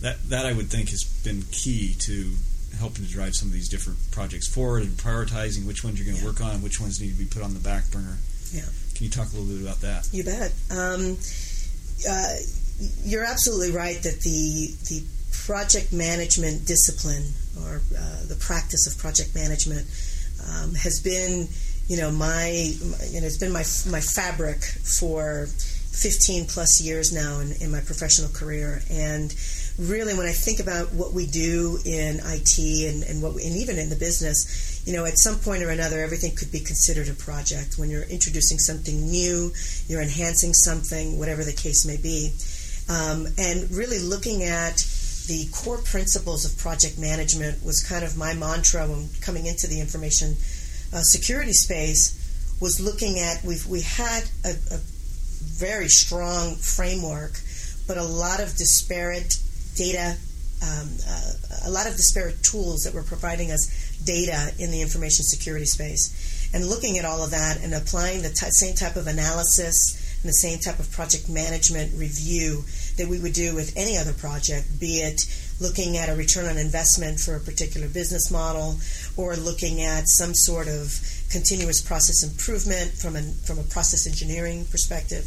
That 0.00 0.16
that 0.30 0.46
I 0.46 0.52
would 0.54 0.70
think 0.70 0.88
has 0.88 1.04
been 1.04 1.44
key 1.52 1.94
to 2.06 2.32
helping 2.78 3.04
to 3.04 3.10
drive 3.10 3.34
some 3.34 3.48
of 3.48 3.52
these 3.52 3.68
different 3.68 3.98
projects 4.10 4.48
forward 4.48 4.82
and 4.82 4.92
prioritizing 4.92 5.66
which 5.66 5.84
ones 5.84 5.98
you're 5.98 6.06
going 6.06 6.16
to 6.16 6.22
yeah. 6.22 6.28
work 6.28 6.40
on 6.40 6.52
and 6.52 6.62
which 6.62 6.80
ones 6.80 7.00
need 7.00 7.12
to 7.12 7.18
be 7.18 7.26
put 7.26 7.42
on 7.42 7.52
the 7.52 7.60
back 7.60 7.90
burner. 7.90 8.16
Yeah. 8.52 8.62
Can 8.94 9.04
you 9.04 9.10
talk 9.10 9.28
a 9.32 9.36
little 9.36 9.52
bit 9.52 9.62
about 9.62 9.80
that? 9.82 10.08
You 10.12 10.24
bet. 10.24 10.52
Um, 10.70 11.18
uh, 12.08 12.34
you're 13.04 13.24
absolutely 13.24 13.72
right 13.72 14.00
that 14.02 14.20
the 14.20 14.74
the 14.88 15.04
project 15.32 15.92
management 15.92 16.66
discipline 16.66 17.24
or 17.64 17.82
uh, 17.96 18.26
the 18.26 18.36
practice 18.40 18.86
of 18.86 18.98
project 19.00 19.34
management 19.34 19.86
um, 20.48 20.74
has 20.74 21.00
been, 21.00 21.48
you 21.88 21.96
know, 21.96 22.10
my 22.10 22.50
you 23.10 23.20
know, 23.20 23.26
it's 23.26 23.38
been 23.38 23.52
my 23.52 23.64
my 23.90 24.00
fabric 24.00 24.62
for 24.62 25.46
15 25.46 26.46
plus 26.46 26.80
years 26.80 27.12
now 27.12 27.40
in, 27.40 27.52
in 27.60 27.70
my 27.70 27.80
professional 27.80 28.30
career 28.30 28.82
and 28.90 29.34
really, 29.80 30.14
when 30.14 30.26
I 30.26 30.32
think 30.32 30.60
about 30.60 30.92
what 30.92 31.12
we 31.12 31.26
do 31.26 31.78
in 31.84 32.20
IT 32.22 32.58
and, 32.58 33.02
and 33.02 33.22
what 33.22 33.34
we, 33.34 33.44
and 33.44 33.56
even 33.56 33.78
in 33.78 33.88
the 33.88 33.96
business, 33.96 34.82
you 34.86 34.92
know, 34.92 35.04
at 35.04 35.18
some 35.18 35.38
point 35.38 35.62
or 35.62 35.70
another, 35.70 36.00
everything 36.00 36.34
could 36.36 36.52
be 36.52 36.60
considered 36.60 37.08
a 37.08 37.14
project. 37.14 37.78
When 37.78 37.90
you're 37.90 38.04
introducing 38.04 38.58
something 38.58 39.10
new, 39.10 39.52
you're 39.88 40.02
enhancing 40.02 40.52
something, 40.52 41.18
whatever 41.18 41.44
the 41.44 41.52
case 41.52 41.86
may 41.86 41.96
be, 41.96 42.32
um, 42.88 43.26
and 43.38 43.70
really 43.70 43.98
looking 43.98 44.42
at 44.42 44.84
the 45.26 45.48
core 45.52 45.78
principles 45.78 46.44
of 46.44 46.58
project 46.58 46.98
management 46.98 47.64
was 47.64 47.82
kind 47.82 48.04
of 48.04 48.16
my 48.16 48.34
mantra 48.34 48.86
when 48.86 49.08
coming 49.20 49.46
into 49.46 49.66
the 49.66 49.80
information 49.80 50.36
uh, 50.92 51.00
security 51.02 51.52
space. 51.52 52.16
Was 52.60 52.78
looking 52.78 53.18
at 53.18 53.42
we've 53.42 53.66
we 53.66 53.80
had 53.80 54.24
a, 54.44 54.50
a 54.50 54.78
very 55.56 55.88
strong 55.88 56.56
framework, 56.56 57.32
but 57.86 57.96
a 57.96 58.04
lot 58.04 58.40
of 58.40 58.56
disparate 58.56 59.34
data, 59.76 60.16
um, 60.62 60.88
uh, 61.08 61.32
a 61.66 61.70
lot 61.70 61.86
of 61.86 61.96
disparate 61.96 62.42
tools 62.42 62.82
that 62.82 62.92
were 62.92 63.02
providing 63.02 63.50
us 63.50 63.98
data 64.04 64.52
in 64.58 64.70
the 64.70 64.82
information 64.82 65.24
security 65.24 65.64
space. 65.64 66.50
And 66.52 66.66
looking 66.66 66.98
at 66.98 67.04
all 67.04 67.22
of 67.22 67.30
that 67.30 67.62
and 67.62 67.72
applying 67.74 68.22
the 68.22 68.28
t- 68.28 68.50
same 68.50 68.74
type 68.74 68.96
of 68.96 69.06
analysis 69.06 69.99
the 70.28 70.32
same 70.32 70.58
type 70.58 70.78
of 70.78 70.90
project 70.92 71.28
management 71.28 71.92
review 71.96 72.64
that 72.96 73.08
we 73.08 73.18
would 73.18 73.32
do 73.32 73.54
with 73.54 73.72
any 73.76 73.96
other 73.96 74.12
project, 74.12 74.78
be 74.78 74.98
it 74.98 75.22
looking 75.60 75.96
at 75.96 76.08
a 76.08 76.14
return 76.14 76.46
on 76.46 76.58
investment 76.58 77.20
for 77.20 77.36
a 77.36 77.40
particular 77.40 77.88
business 77.88 78.30
model 78.30 78.76
or 79.16 79.36
looking 79.36 79.82
at 79.82 80.08
some 80.08 80.34
sort 80.34 80.68
of 80.68 80.98
continuous 81.30 81.80
process 81.80 82.22
improvement 82.22 82.92
from 82.92 83.16
a, 83.16 83.22
from 83.44 83.58
a 83.58 83.62
process 83.64 84.06
engineering 84.06 84.64
perspective. 84.70 85.24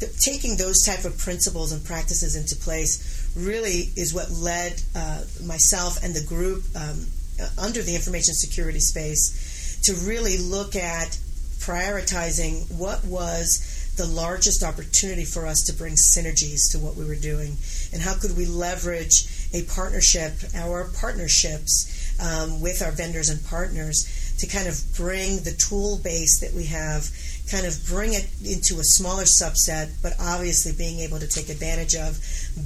The, 0.00 0.06
taking 0.20 0.56
those 0.56 0.82
type 0.84 1.04
of 1.04 1.18
principles 1.18 1.72
and 1.72 1.84
practices 1.84 2.36
into 2.36 2.56
place 2.56 3.30
really 3.36 3.92
is 3.96 4.14
what 4.14 4.30
led 4.30 4.80
uh, 4.96 5.22
myself 5.44 6.02
and 6.02 6.14
the 6.14 6.24
group 6.24 6.64
um, 6.74 7.06
uh, 7.40 7.48
under 7.58 7.82
the 7.82 7.94
information 7.94 8.34
security 8.34 8.80
space 8.80 9.80
to 9.84 9.94
really 10.06 10.36
look 10.38 10.76
at 10.76 11.18
prioritizing 11.58 12.70
what 12.78 13.04
was 13.04 13.69
the 13.96 14.06
largest 14.06 14.62
opportunity 14.62 15.24
for 15.24 15.46
us 15.46 15.62
to 15.66 15.72
bring 15.72 15.94
synergies 15.94 16.70
to 16.72 16.78
what 16.78 16.96
we 16.96 17.04
were 17.04 17.16
doing 17.16 17.56
and 17.92 18.02
how 18.02 18.14
could 18.14 18.36
we 18.36 18.46
leverage 18.46 19.26
a 19.52 19.62
partnership 19.64 20.32
our 20.54 20.88
partnerships 21.00 22.16
um, 22.20 22.60
with 22.60 22.82
our 22.82 22.92
vendors 22.92 23.28
and 23.28 23.44
partners 23.46 24.36
to 24.38 24.46
kind 24.46 24.68
of 24.68 24.80
bring 24.96 25.36
the 25.38 25.52
tool 25.58 25.98
base 26.02 26.40
that 26.40 26.52
we 26.54 26.64
have 26.64 27.10
kind 27.50 27.66
of 27.66 27.74
bring 27.86 28.14
it 28.14 28.28
into 28.46 28.78
a 28.78 28.84
smaller 28.84 29.24
subset, 29.24 29.90
but 30.02 30.14
obviously 30.20 30.72
being 30.72 31.00
able 31.00 31.18
to 31.18 31.26
take 31.26 31.48
advantage 31.48 31.96
of 31.96 32.16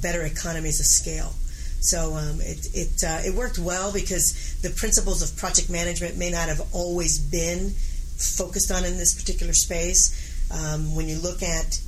better 0.01 0.21
economies 0.23 0.79
of 0.79 0.85
scale. 0.85 1.33
So 1.81 2.13
um, 2.13 2.39
it 2.41 2.67
it 2.73 3.03
uh, 3.03 3.21
it 3.25 3.33
worked 3.35 3.59
well 3.59 3.91
because 3.91 4.57
the 4.61 4.69
principles 4.69 5.21
of 5.21 5.37
project 5.37 5.69
management 5.69 6.17
may 6.17 6.31
not 6.31 6.49
have 6.49 6.61
always 6.73 7.19
been 7.19 7.71
focused 8.17 8.71
on 8.71 8.85
in 8.85 8.97
this 8.97 9.13
particular 9.13 9.53
space. 9.53 10.24
Um, 10.51 10.95
when 10.95 11.07
you 11.07 11.17
look 11.19 11.41
at, 11.41 11.79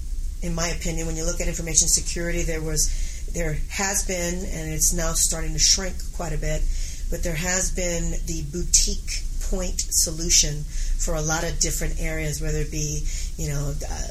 in 0.41 0.55
my 0.55 0.67
opinion, 0.69 1.07
when 1.07 1.15
you 1.15 1.25
look 1.25 1.41
at 1.41 1.47
information 1.47 1.87
security, 1.87 2.43
there 2.43 2.61
was 2.61 2.89
there 3.33 3.57
has 3.69 4.05
been, 4.07 4.35
and 4.35 4.71
it's 4.71 4.93
now 4.93 5.11
starting 5.13 5.53
to 5.53 5.59
shrink 5.59 5.95
quite 6.15 6.33
a 6.33 6.37
bit, 6.37 6.61
but 7.09 7.23
there 7.23 7.35
has 7.35 7.71
been 7.71 8.11
the 8.25 8.43
boutique 8.51 9.23
point 9.51 9.79
solution 9.79 10.63
for 10.63 11.15
a 11.15 11.21
lot 11.21 11.43
of 11.43 11.59
different 11.59 11.99
areas, 11.99 12.41
whether 12.41 12.59
it 12.59 12.71
be, 12.71 13.03
you 13.37 13.49
know, 13.49 13.73
uh, 13.89 14.07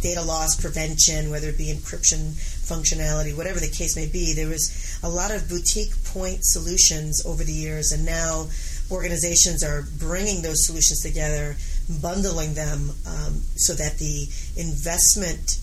data 0.00 0.22
loss 0.22 0.60
prevention, 0.60 1.30
whether 1.30 1.48
it 1.48 1.58
be 1.58 1.72
encryption 1.72 2.32
functionality, 2.66 3.36
whatever 3.36 3.60
the 3.60 3.68
case 3.70 3.96
may 3.96 4.08
be. 4.08 4.34
There 4.34 4.48
was 4.48 4.98
a 5.02 5.08
lot 5.08 5.30
of 5.30 5.48
boutique 5.48 5.92
point 6.04 6.44
solutions 6.44 7.24
over 7.24 7.44
the 7.44 7.52
years, 7.52 7.92
and 7.92 8.04
now 8.04 8.48
organizations 8.90 9.62
are 9.62 9.86
bringing 9.98 10.42
those 10.42 10.66
solutions 10.66 11.02
together, 11.02 11.56
bundling 12.02 12.54
them 12.54 12.90
um, 13.06 13.32
so 13.56 13.74
that 13.74 13.98
the 13.98 14.28
investment 14.56 15.58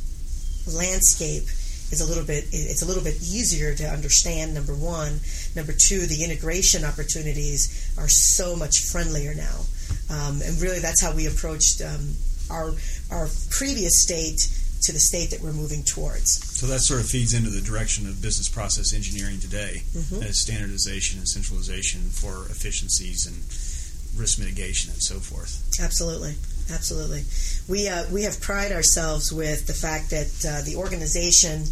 landscape 0.67 1.43
is 1.91 2.01
a 2.01 2.07
little 2.07 2.25
bit 2.25 2.45
it's 2.51 2.81
a 2.81 2.85
little 2.85 3.03
bit 3.03 3.15
easier 3.21 3.75
to 3.75 3.85
understand 3.85 4.53
number 4.53 4.73
one. 4.73 5.19
Number 5.55 5.73
two 5.73 6.07
the 6.07 6.23
integration 6.23 6.83
opportunities 6.83 7.93
are 7.97 8.09
so 8.09 8.55
much 8.55 8.89
friendlier 8.91 9.33
now. 9.33 9.61
Um, 10.09 10.41
and 10.41 10.59
really 10.61 10.79
that's 10.79 11.01
how 11.01 11.13
we 11.13 11.27
approached 11.27 11.81
um, 11.81 12.15
our 12.49 12.73
our 13.11 13.29
previous 13.51 14.03
state 14.03 14.49
to 14.81 14.91
the 14.91 14.99
state 14.99 15.31
that 15.31 15.41
we're 15.41 15.53
moving 15.53 15.83
towards. 15.83 16.29
So 16.59 16.67
that 16.67 16.79
sort 16.81 17.01
of 17.01 17.07
feeds 17.07 17.33
into 17.33 17.49
the 17.49 17.61
direction 17.61 18.05
of 18.07 18.21
business 18.21 18.49
process 18.49 18.93
engineering 18.93 19.39
today 19.39 19.81
mm-hmm. 19.93 20.21
as 20.21 20.41
standardization 20.41 21.19
and 21.19 21.27
centralization 21.27 22.01
for 22.01 22.45
efficiencies 22.51 23.25
and 23.25 23.41
risk 24.17 24.39
mitigation 24.39 24.91
and 24.91 25.01
so 25.01 25.19
forth. 25.19 25.63
Absolutely. 25.81 26.35
Absolutely. 26.71 27.23
We 27.69 27.87
uh, 27.87 28.05
we 28.11 28.23
have 28.23 28.41
pride 28.41 28.71
ourselves 28.71 29.31
with 29.31 29.67
the 29.67 29.73
fact 29.73 30.09
that 30.09 30.31
uh, 30.47 30.61
the 30.65 30.75
organization 30.77 31.65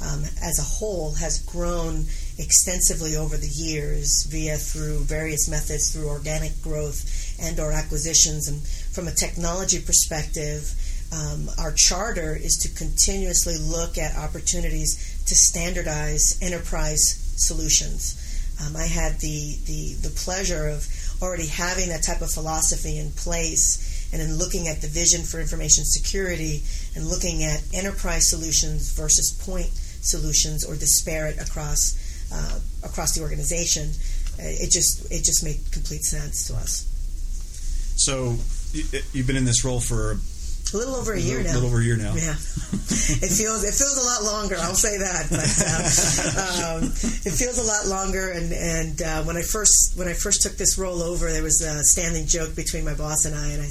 um, 0.00 0.24
as 0.42 0.58
a 0.58 0.62
whole 0.62 1.12
has 1.14 1.42
grown 1.42 2.06
extensively 2.38 3.16
over 3.16 3.36
the 3.36 3.48
years 3.48 4.24
via 4.30 4.56
through 4.56 5.00
various 5.04 5.48
methods 5.48 5.92
through 5.92 6.08
organic 6.08 6.62
growth 6.62 7.04
and 7.42 7.58
or 7.60 7.72
acquisitions. 7.72 8.48
And 8.48 8.62
from 8.94 9.08
a 9.08 9.12
technology 9.12 9.80
perspective 9.80 10.72
um, 11.12 11.48
our 11.58 11.72
charter 11.72 12.36
is 12.36 12.56
to 12.62 12.68
continuously 12.76 13.56
look 13.56 13.96
at 13.96 14.16
opportunities 14.16 15.24
to 15.26 15.34
standardize 15.34 16.38
enterprise 16.42 17.00
solutions. 17.36 18.24
Um, 18.60 18.76
I 18.76 18.84
had 18.84 19.20
the, 19.20 19.56
the 19.64 20.08
the 20.08 20.10
pleasure 20.10 20.68
of 20.68 20.86
already 21.22 21.46
having 21.46 21.88
that 21.88 22.02
type 22.02 22.20
of 22.20 22.30
philosophy 22.30 22.98
in 22.98 23.10
place 23.12 24.08
and 24.12 24.22
in 24.22 24.38
looking 24.38 24.68
at 24.68 24.80
the 24.80 24.88
vision 24.88 25.22
for 25.22 25.40
information 25.40 25.84
security 25.84 26.62
and 26.94 27.06
looking 27.06 27.44
at 27.44 27.62
enterprise 27.74 28.30
solutions 28.30 28.92
versus 28.92 29.32
point 29.44 29.68
solutions 30.00 30.64
or 30.64 30.74
disparate 30.74 31.38
across 31.40 31.98
uh, 32.32 32.60
across 32.84 33.14
the 33.14 33.22
organization, 33.22 33.88
uh, 34.38 34.42
it 34.44 34.70
just 34.70 35.10
it 35.10 35.24
just 35.24 35.44
made 35.44 35.58
complete 35.72 36.02
sense 36.04 36.46
to 36.46 36.54
us. 36.54 36.86
So 37.96 38.36
you've 39.12 39.26
been 39.26 39.36
in 39.36 39.44
this 39.44 39.64
role 39.64 39.80
for 39.80 40.18
a 40.74 40.76
little 40.76 40.96
over 40.96 41.12
a, 41.12 41.16
a 41.16 41.20
year 41.20 41.38
little, 41.38 41.52
now. 41.52 41.52
A 41.52 41.56
little 41.60 41.68
over 41.68 41.80
a 41.80 41.84
year 41.84 41.96
now. 41.96 42.14
Yeah, 42.14 42.32
it 43.24 43.32
feels 43.32 43.64
it 43.64 43.74
feels 43.74 43.96
a 43.96 44.06
lot 44.06 44.22
longer. 44.32 44.56
I'll 44.60 44.74
say 44.74 44.98
that, 44.98 45.26
but 45.30 45.48
uh, 45.64 46.78
um, 46.78 46.84
it 46.84 47.34
feels 47.34 47.58
a 47.58 47.66
lot 47.66 47.86
longer. 47.86 48.30
And 48.30 48.52
and 48.52 49.02
uh, 49.02 49.22
when 49.24 49.36
I 49.36 49.42
first 49.42 49.96
when 49.96 50.08
I 50.08 50.14
first 50.14 50.42
took 50.42 50.56
this 50.56 50.78
role 50.78 51.02
over, 51.02 51.30
there 51.30 51.42
was 51.42 51.60
a 51.62 51.82
standing 51.84 52.26
joke 52.26 52.54
between 52.56 52.84
my 52.84 52.94
boss 52.94 53.24
and 53.24 53.34
I, 53.34 53.50
and 53.50 53.62
I 53.62 53.68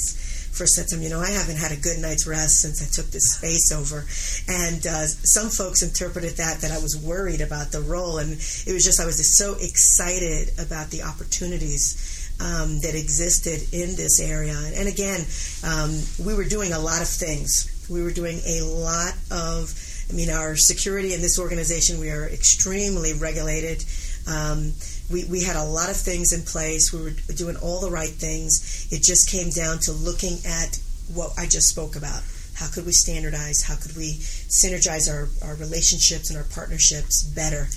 first 0.58 0.74
said 0.74 0.88
to 0.88 0.96
him, 0.96 1.04
you 1.04 1.10
know, 1.10 1.20
I 1.20 1.30
haven't 1.30 1.58
had 1.58 1.72
a 1.72 1.77
good 1.77 2.00
night's 2.00 2.25
rest 2.25 2.66
since 2.66 2.82
I 2.82 2.89
took 2.89 3.12
this 3.12 3.38
space 3.38 3.72
over. 3.72 4.01
And 4.50 4.82
uh, 4.88 5.06
some 5.06 5.50
folks 5.50 5.84
interpreted 5.84 6.38
that 6.38 6.62
that 6.62 6.72
I 6.72 6.82
was 6.82 6.98
worried 6.98 7.42
about 7.42 7.72
the 7.72 7.82
role, 7.82 8.18
and 8.18 8.34
it 8.34 8.74
was 8.74 8.84
just 8.84 9.00
I 9.00 9.06
was 9.06 9.18
just 9.18 9.38
so 9.38 9.54
excited 9.62 10.50
about 10.58 10.89
the 10.89 11.04
opportunities. 11.04 12.16
Um, 12.39 12.82
that 12.82 12.94
existed 12.94 13.74
in 13.74 13.96
this 13.96 14.22
area. 14.22 14.53
And 14.75 14.88
again, 14.88 15.25
um, 15.65 15.89
we 16.24 16.36
were 16.36 16.46
doing 16.46 16.72
a 16.72 16.77
lot 16.77 17.01
of 17.01 17.10
things. 17.10 17.65
We 17.89 18.03
were 18.03 18.12
doing 18.12 18.39
a 18.46 18.62
lot 18.62 19.13
of, 19.32 19.74
I 20.08 20.13
mean, 20.13 20.29
our 20.29 20.56
security 20.56 21.15
in 21.15 21.22
this 21.22 21.39
organization, 21.39 22.00
we 22.00 22.12
are 22.12 22.29
extremely 22.29 23.13
regulated. 23.13 23.84
Um, 24.29 24.74
we, 25.10 25.25
we 25.25 25.41
had 25.41 25.56
a 25.56 25.63
lot 25.63 25.89
of 25.89 25.98
things 25.98 26.32
in 26.32 26.44
place. 26.44 26.94
We 26.94 27.01
were 27.01 27.15
doing 27.34 27.56
all 27.58 27.82
the 27.82 27.89
right 27.89 28.13
things. 28.13 28.88
It 28.91 29.01
just 29.01 29.32
came 29.32 29.50
down 29.50 29.79
to 29.89 29.91
looking 29.91 30.38
at 30.46 30.77
what 31.13 31.32
I 31.39 31.48
just 31.48 31.70
spoke 31.70 31.96
about. 31.96 32.22
How 32.53 32.67
could 32.67 32.86
we 32.86 32.91
standardize? 32.91 33.63
How 33.63 33.75
could 33.75 33.96
we 33.96 34.13
synergize 34.50 35.10
our, 35.10 35.29
our 35.48 35.56
relationships 35.56 36.29
and 36.29 36.38
our 36.38 36.46
partnerships 36.53 37.24
better? 37.24 37.67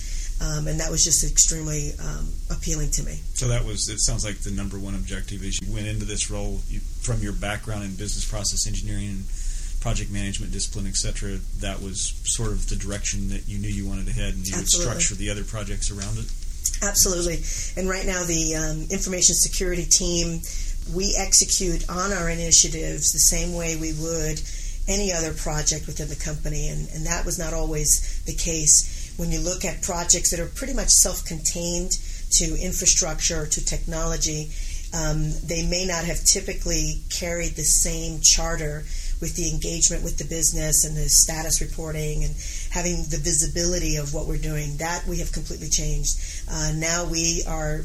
Um, 0.41 0.67
and 0.67 0.79
that 0.79 0.89
was 0.89 1.03
just 1.03 1.23
extremely 1.23 1.91
um, 2.01 2.27
appealing 2.49 2.89
to 2.91 3.03
me. 3.03 3.19
So 3.35 3.47
that 3.49 3.63
was. 3.63 3.89
It 3.89 3.99
sounds 3.99 4.25
like 4.25 4.37
the 4.39 4.49
number 4.49 4.79
one 4.79 4.95
objective 4.95 5.43
is 5.43 5.61
you 5.61 5.71
went 5.71 5.85
into 5.85 6.05
this 6.05 6.31
role 6.31 6.61
you, 6.67 6.79
from 6.79 7.21
your 7.21 7.33
background 7.33 7.83
in 7.83 7.91
business 7.91 8.27
process 8.27 8.65
engineering 8.65 9.09
and 9.09 9.25
project 9.81 10.09
management 10.09 10.51
discipline, 10.51 10.87
etc. 10.87 11.37
That 11.59 11.81
was 11.81 12.19
sort 12.25 12.51
of 12.51 12.69
the 12.69 12.75
direction 12.75 13.29
that 13.29 13.47
you 13.47 13.59
knew 13.59 13.69
you 13.69 13.87
wanted 13.87 14.07
to 14.07 14.13
head, 14.13 14.33
and 14.33 14.47
you 14.47 14.55
Absolutely. 14.57 14.93
would 14.93 15.01
structure 15.01 15.15
the 15.15 15.29
other 15.29 15.43
projects 15.43 15.91
around 15.91 16.17
it. 16.17 16.25
Absolutely. 16.81 17.41
And 17.77 17.89
right 17.89 18.05
now, 18.05 18.23
the 18.23 18.55
um, 18.57 18.87
information 18.89 19.35
security 19.35 19.85
team, 19.85 20.41
we 20.95 21.13
execute 21.17 21.87
on 21.89 22.13
our 22.13 22.29
initiatives 22.29 23.13
the 23.13 23.29
same 23.29 23.53
way 23.53 23.75
we 23.75 23.93
would 23.93 24.41
any 24.87 25.13
other 25.13 25.33
project 25.33 25.85
within 25.85 26.09
the 26.09 26.15
company. 26.15 26.69
And, 26.69 26.89
and 26.93 27.05
that 27.05 27.25
was 27.25 27.37
not 27.37 27.53
always 27.53 28.23
the 28.25 28.33
case 28.33 29.00
when 29.17 29.31
you 29.31 29.39
look 29.39 29.65
at 29.65 29.81
projects 29.81 30.31
that 30.31 30.39
are 30.39 30.47
pretty 30.47 30.73
much 30.73 30.89
self 30.89 31.25
contained 31.25 31.91
to 32.31 32.57
infrastructure, 32.59 33.45
to 33.45 33.65
technology. 33.65 34.49
Um, 34.93 35.31
they 35.45 35.65
may 35.65 35.85
not 35.85 36.03
have 36.03 36.23
typically 36.23 37.01
carried 37.09 37.55
the 37.55 37.63
same 37.63 38.19
charter 38.21 38.83
with 39.21 39.35
the 39.35 39.49
engagement 39.51 40.03
with 40.03 40.17
the 40.17 40.25
business 40.25 40.83
and 40.83 40.97
the 40.97 41.07
status 41.07 41.61
reporting 41.61 42.23
and 42.23 42.35
having 42.71 43.05
the 43.09 43.21
visibility 43.21 43.95
of 43.95 44.13
what 44.13 44.27
we're 44.27 44.41
doing. 44.41 44.75
That 44.77 45.05
we 45.07 45.19
have 45.19 45.31
completely 45.31 45.69
changed. 45.69 46.17
Uh, 46.49 46.73
now 46.75 47.05
we 47.05 47.43
are 47.47 47.81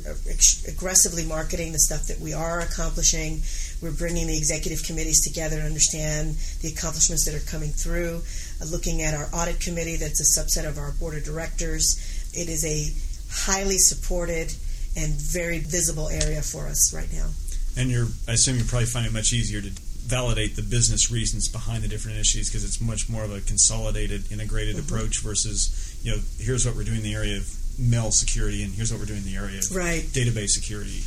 aggressively 0.66 1.24
marketing 1.24 1.72
the 1.72 1.78
stuff 1.78 2.06
that 2.08 2.18
we 2.18 2.32
are 2.32 2.60
accomplishing. 2.60 3.42
We're 3.82 3.92
bringing 3.92 4.26
the 4.26 4.36
executive 4.36 4.82
committees 4.82 5.22
together 5.22 5.60
to 5.60 5.62
understand 5.62 6.36
the 6.62 6.72
accomplishments 6.72 7.26
that 7.26 7.36
are 7.36 7.46
coming 7.46 7.70
through. 7.70 8.22
Looking 8.64 9.02
at 9.02 9.14
our 9.14 9.28
audit 9.32 9.60
committee, 9.60 9.96
that's 9.96 10.20
a 10.20 10.40
subset 10.40 10.66
of 10.66 10.78
our 10.78 10.92
board 10.92 11.16
of 11.16 11.24
directors. 11.24 12.30
It 12.32 12.48
is 12.48 12.64
a 12.64 12.88
highly 13.30 13.78
supported 13.78 14.52
and 14.96 15.12
very 15.12 15.58
visible 15.58 16.08
area 16.08 16.40
for 16.40 16.66
us 16.66 16.94
right 16.94 17.12
now. 17.12 17.28
And 17.76 17.90
you're, 17.90 18.06
I 18.26 18.32
assume 18.32 18.56
you 18.56 18.64
probably 18.64 18.86
find 18.86 19.06
it 19.06 19.12
much 19.12 19.32
easier 19.32 19.60
to 19.60 19.70
validate 20.06 20.56
the 20.56 20.62
business 20.62 21.10
reasons 21.10 21.48
behind 21.48 21.82
the 21.82 21.88
different 21.88 22.16
initiatives 22.16 22.48
because 22.48 22.64
it's 22.64 22.80
much 22.80 23.08
more 23.08 23.24
of 23.24 23.32
a 23.32 23.40
consolidated, 23.40 24.30
integrated 24.32 24.76
mm-hmm. 24.76 24.94
approach 24.94 25.20
versus, 25.20 25.98
you 26.02 26.12
know, 26.12 26.18
here's 26.38 26.64
what 26.64 26.76
we're 26.76 26.84
doing 26.84 26.98
in 26.98 27.02
the 27.02 27.14
area 27.14 27.36
of 27.36 27.50
mail 27.78 28.10
security 28.10 28.62
and 28.62 28.72
here's 28.72 28.90
what 28.90 29.00
we're 29.00 29.06
doing 29.06 29.20
in 29.20 29.26
the 29.26 29.36
area 29.36 29.58
of 29.58 29.76
right. 29.76 30.02
database 30.14 30.50
security. 30.50 31.02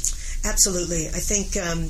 Absolutely. 0.45 1.07
I 1.07 1.19
think 1.19 1.57
um, 1.57 1.89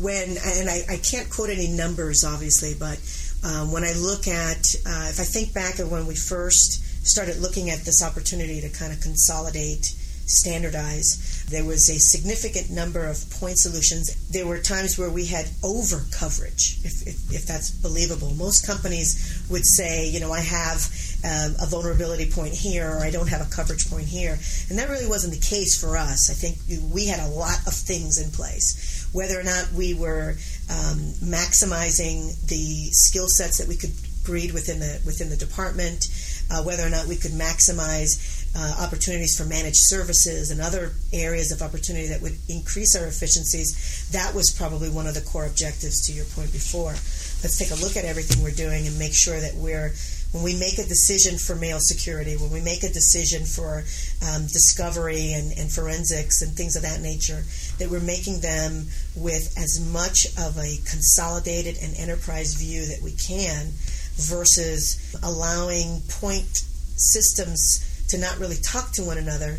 when, 0.00 0.36
and 0.44 0.70
I, 0.70 0.82
I, 0.88 0.96
can't 0.98 1.28
quote 1.28 1.50
any 1.50 1.68
numbers, 1.68 2.24
obviously, 2.24 2.74
but 2.78 2.96
um, 3.44 3.72
when 3.72 3.84
I 3.84 3.92
look 3.92 4.26
at, 4.26 4.74
uh, 4.86 5.06
if 5.10 5.20
I 5.20 5.24
think 5.24 5.52
back 5.52 5.78
of 5.78 5.90
when 5.90 6.06
we 6.06 6.14
first 6.14 7.06
started 7.06 7.36
looking 7.38 7.70
at 7.70 7.84
this 7.84 8.02
opportunity 8.02 8.60
to 8.60 8.68
kind 8.68 8.92
of 8.92 9.00
consolidate, 9.00 9.94
standardize, 10.26 11.46
there 11.50 11.64
was 11.64 11.88
a 11.88 11.98
significant 11.98 12.70
number 12.70 13.06
of 13.06 13.18
point 13.30 13.58
solutions. 13.58 14.14
There 14.30 14.46
were 14.46 14.58
times 14.58 14.98
where 14.98 15.10
we 15.10 15.26
had 15.26 15.46
over 15.62 16.02
coverage, 16.10 16.78
if, 16.82 17.06
if, 17.06 17.32
if 17.32 17.46
that's 17.46 17.70
believable. 17.70 18.34
Most 18.34 18.66
companies 18.66 19.46
would 19.48 19.64
say, 19.64 20.08
you 20.08 20.20
know, 20.20 20.32
I 20.32 20.40
have 20.40 20.90
um, 21.24 21.54
a 21.62 21.66
vulnerability 21.66 22.30
point 22.30 22.52
here 22.52 22.90
or 22.90 22.98
I 22.98 23.10
don't 23.10 23.28
have 23.28 23.40
a 23.40 23.50
coverage 23.50 23.88
point 23.88 24.06
here. 24.06 24.38
And 24.68 24.78
that 24.78 24.88
really 24.88 25.06
wasn't 25.08 25.34
the 25.34 25.46
case 25.46 25.80
for 25.80 25.96
us. 25.96 26.30
I 26.30 26.34
think 26.34 26.58
we 26.92 27.06
had 27.06 27.20
a 27.20 27.28
lot 27.28 27.58
of 27.66 27.72
things 27.72 28.18
in 28.18 28.30
place. 28.32 29.08
Whether 29.12 29.38
or 29.38 29.44
not 29.44 29.72
we 29.72 29.94
were 29.94 30.36
um, 30.68 30.98
maximizing 31.22 32.34
the 32.48 32.90
skill 32.90 33.28
sets 33.28 33.58
that 33.58 33.68
we 33.68 33.76
could 33.76 33.92
breed 34.24 34.52
within 34.52 34.80
the 34.80 35.00
within 35.06 35.30
the 35.30 35.36
department, 35.36 36.08
uh, 36.50 36.62
whether 36.64 36.84
or 36.84 36.90
not 36.90 37.06
we 37.06 37.16
could 37.16 37.30
maximize 37.30 38.35
uh, 38.56 38.74
opportunities 38.80 39.36
for 39.36 39.44
managed 39.44 39.76
services 39.76 40.50
and 40.50 40.60
other 40.60 40.92
areas 41.12 41.52
of 41.52 41.60
opportunity 41.60 42.08
that 42.08 42.22
would 42.22 42.36
increase 42.48 42.96
our 42.96 43.06
efficiencies, 43.06 44.08
that 44.12 44.34
was 44.34 44.50
probably 44.50 44.88
one 44.88 45.06
of 45.06 45.14
the 45.14 45.20
core 45.20 45.44
objectives 45.44 46.06
to 46.06 46.12
your 46.12 46.24
point 46.32 46.50
before. 46.52 46.96
Let's 47.44 47.58
take 47.58 47.70
a 47.70 47.74
look 47.84 47.96
at 47.96 48.04
everything 48.04 48.42
we're 48.42 48.56
doing 48.56 48.86
and 48.86 48.98
make 48.98 49.12
sure 49.14 49.38
that 49.38 49.54
we're 49.56 49.92
when 50.32 50.42
we 50.42 50.58
make 50.58 50.78
a 50.78 50.84
decision 50.84 51.38
for 51.38 51.54
mail 51.54 51.78
security, 51.80 52.36
when 52.36 52.50
we 52.50 52.60
make 52.60 52.82
a 52.82 52.92
decision 52.92 53.44
for 53.44 53.84
um, 54.26 54.42
discovery 54.42 55.32
and, 55.32 55.52
and, 55.56 55.70
forensics 55.70 56.42
and 56.42 56.52
things 56.52 56.76
of 56.76 56.82
that 56.82 57.00
nature, 57.00 57.42
that 57.78 57.88
we're 57.88 58.00
making 58.00 58.40
them 58.40 58.84
with 59.14 59.54
as 59.56 59.80
much 59.92 60.26
of 60.36 60.58
a 60.58 60.76
consolidated 60.84 61.76
and 61.80 61.96
enterprise 61.96 62.54
view 62.54 62.84
that 62.84 63.00
we 63.02 63.12
can 63.12 63.70
versus 64.16 65.16
allowing 65.22 66.02
point 66.20 66.64
systems 66.98 67.95
to 68.08 68.18
not 68.18 68.38
really 68.38 68.56
talk 68.56 68.92
to 68.92 69.04
one 69.04 69.18
another. 69.18 69.58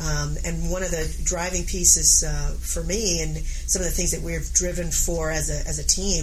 Um, 0.00 0.36
and 0.44 0.70
one 0.70 0.84
of 0.84 0.92
the 0.92 1.10
driving 1.24 1.64
pieces 1.64 2.22
uh, 2.22 2.54
for 2.60 2.84
me, 2.84 3.20
and 3.20 3.36
some 3.38 3.82
of 3.82 3.88
the 3.88 3.94
things 3.94 4.12
that 4.12 4.22
we've 4.22 4.46
driven 4.54 4.92
for 4.92 5.30
as 5.32 5.50
a 5.50 5.66
as 5.68 5.80
a 5.80 5.86
team, 5.86 6.22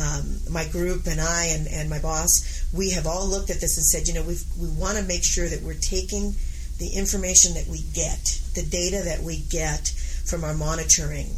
um, 0.00 0.40
my 0.50 0.64
group 0.64 1.06
and 1.06 1.20
I 1.20 1.52
and, 1.52 1.68
and 1.68 1.90
my 1.90 1.98
boss, 1.98 2.64
we 2.72 2.90
have 2.90 3.06
all 3.06 3.28
looked 3.28 3.50
at 3.50 3.60
this 3.60 3.76
and 3.76 3.84
said, 3.84 4.08
you 4.08 4.14
know, 4.14 4.26
we 4.26 4.38
we 4.58 4.70
want 4.72 4.96
to 4.96 5.04
make 5.04 5.22
sure 5.22 5.48
that 5.48 5.60
we're 5.60 5.74
taking 5.74 6.32
the 6.78 6.96
information 6.96 7.52
that 7.54 7.68
we 7.68 7.84
get, 7.92 8.40
the 8.54 8.64
data 8.64 9.04
that 9.04 9.20
we 9.20 9.44
get 9.50 9.88
from 10.24 10.42
our 10.42 10.54
monitoring, 10.54 11.28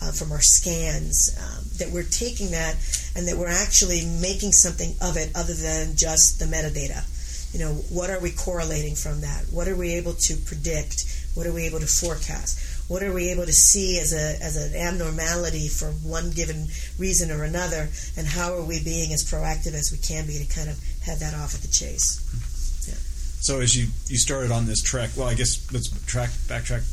uh, 0.00 0.12
from 0.12 0.30
our 0.30 0.40
scans, 0.40 1.34
um, 1.42 1.64
that 1.78 1.90
we're 1.90 2.06
taking 2.06 2.52
that 2.52 2.78
and 3.16 3.26
that 3.26 3.36
we're 3.36 3.50
actually 3.50 4.06
making 4.22 4.52
something 4.52 4.94
of 5.02 5.16
it 5.16 5.34
other 5.34 5.54
than 5.54 5.96
just 5.96 6.38
the 6.38 6.46
metadata 6.46 7.02
you 7.52 7.60
know, 7.60 7.74
what 7.90 8.10
are 8.10 8.20
we 8.20 8.30
correlating 8.30 8.94
from 8.94 9.20
that? 9.20 9.44
What 9.50 9.68
are 9.68 9.76
we 9.76 9.94
able 9.94 10.14
to 10.14 10.36
predict? 10.36 11.04
What 11.34 11.46
are 11.46 11.52
we 11.52 11.64
able 11.64 11.80
to 11.80 11.86
forecast? 11.86 12.88
What 12.88 13.02
are 13.02 13.12
we 13.12 13.30
able 13.30 13.46
to 13.46 13.52
see 13.52 13.98
as 13.98 14.12
a 14.12 14.42
as 14.42 14.56
an 14.56 14.74
abnormality 14.74 15.68
for 15.68 15.92
one 16.06 16.30
given 16.30 16.68
reason 16.98 17.30
or 17.30 17.44
another? 17.44 17.88
And 18.16 18.26
how 18.26 18.54
are 18.54 18.64
we 18.64 18.82
being 18.82 19.12
as 19.12 19.24
proactive 19.24 19.74
as 19.74 19.92
we 19.92 19.98
can 19.98 20.26
be 20.26 20.38
to 20.38 20.54
kind 20.54 20.68
of 20.68 20.78
head 21.02 21.18
that 21.20 21.34
off 21.34 21.54
at 21.54 21.60
the 21.60 21.68
chase? 21.68 22.20
Hmm. 22.30 22.90
Yeah. 22.90 22.98
So 23.40 23.60
as 23.60 23.76
you 23.76 23.88
you 24.08 24.18
started 24.18 24.50
on 24.50 24.66
this 24.66 24.82
trek, 24.82 25.10
well, 25.16 25.28
I 25.28 25.34
guess 25.34 25.70
let's 25.72 25.88
track 26.06 26.30
backtrack 26.48 26.84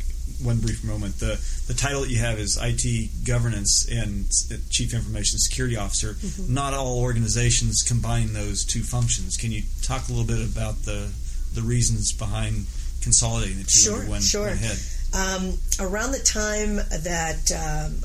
one 0.42 0.60
brief 0.60 0.84
moment. 0.84 1.20
The 1.20 1.40
the 1.68 1.74
title 1.74 2.02
that 2.02 2.10
you 2.10 2.20
have 2.20 2.40
is 2.40 2.58
IT 2.62 3.26
governance 3.26 3.88
and 3.90 4.30
chief 4.70 4.94
information 4.94 5.40
security 5.40 5.78
officer. 5.78 6.14
Mm-hmm. 6.14 6.54
Not 6.54 6.74
all 6.74 7.00
organizations 7.00 7.84
combine 7.84 8.34
those 8.34 8.66
two 8.66 8.82
functions. 8.82 9.38
Can 9.38 9.52
you 9.52 9.64
talk 9.82 10.08
a 10.08 10.12
little 10.12 10.28
bit 10.28 10.46
about 10.46 10.84
the 10.84 11.12
the 11.54 11.62
reasons 11.62 12.14
behind 12.14 12.66
consolidating 13.02 13.58
the 13.58 13.64
two 13.64 13.80
sure, 13.80 14.08
one, 14.08 14.22
sure. 14.22 14.48
one 14.48 14.58
head? 14.58 14.78
Um, 15.14 15.58
around 15.80 16.12
the 16.12 16.20
time 16.20 16.76
that 16.76 17.50
um, 17.52 18.04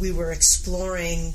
we 0.00 0.12
were 0.12 0.32
exploring 0.32 1.32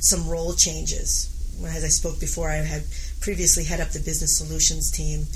some 0.00 0.28
role 0.28 0.54
changes, 0.54 1.30
as 1.64 1.84
I 1.84 1.88
spoke 1.88 2.18
before, 2.18 2.50
I 2.50 2.56
had 2.56 2.82
previously 3.20 3.64
head 3.64 3.80
up 3.80 3.90
the 3.90 4.00
business 4.00 4.36
solutions 4.38 4.90
team 4.90 5.26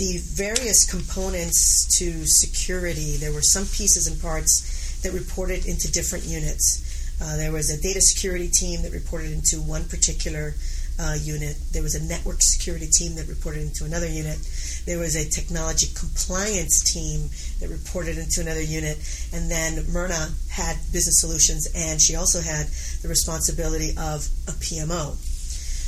the 0.00 0.16
various 0.32 0.88
components 0.88 1.84
to 1.98 2.24
security, 2.24 3.18
there 3.20 3.34
were 3.34 3.44
some 3.44 3.64
pieces 3.64 4.08
and 4.08 4.16
parts 4.16 4.96
that 5.04 5.12
reported 5.12 5.66
into 5.66 5.92
different 5.92 6.24
units. 6.24 7.20
Uh, 7.20 7.36
there 7.36 7.52
was 7.52 7.68
a 7.68 7.76
data 7.82 8.00
security 8.00 8.48
team 8.48 8.80
that 8.80 8.92
reported 8.92 9.30
into 9.30 9.60
one 9.60 9.84
particular 9.84 10.54
uh, 10.98 11.20
unit. 11.20 11.54
There 11.72 11.82
was 11.82 11.94
a 11.96 12.02
network 12.08 12.40
security 12.40 12.88
team 12.88 13.14
that 13.16 13.28
reported 13.28 13.60
into 13.60 13.84
another 13.84 14.08
unit. 14.08 14.40
There 14.86 14.98
was 14.98 15.16
a 15.16 15.28
technology 15.28 15.92
compliance 15.92 16.80
team 16.80 17.28
that 17.60 17.68
reported 17.68 18.16
into 18.16 18.40
another 18.40 18.64
unit. 18.64 18.96
And 19.36 19.50
then 19.50 19.84
Myrna 19.92 20.32
had 20.48 20.80
business 20.96 21.20
solutions, 21.20 21.68
and 21.76 22.00
she 22.00 22.16
also 22.16 22.40
had 22.40 22.72
the 23.04 23.08
responsibility 23.08 23.90
of 24.00 24.24
a 24.48 24.56
PMO. 24.64 25.20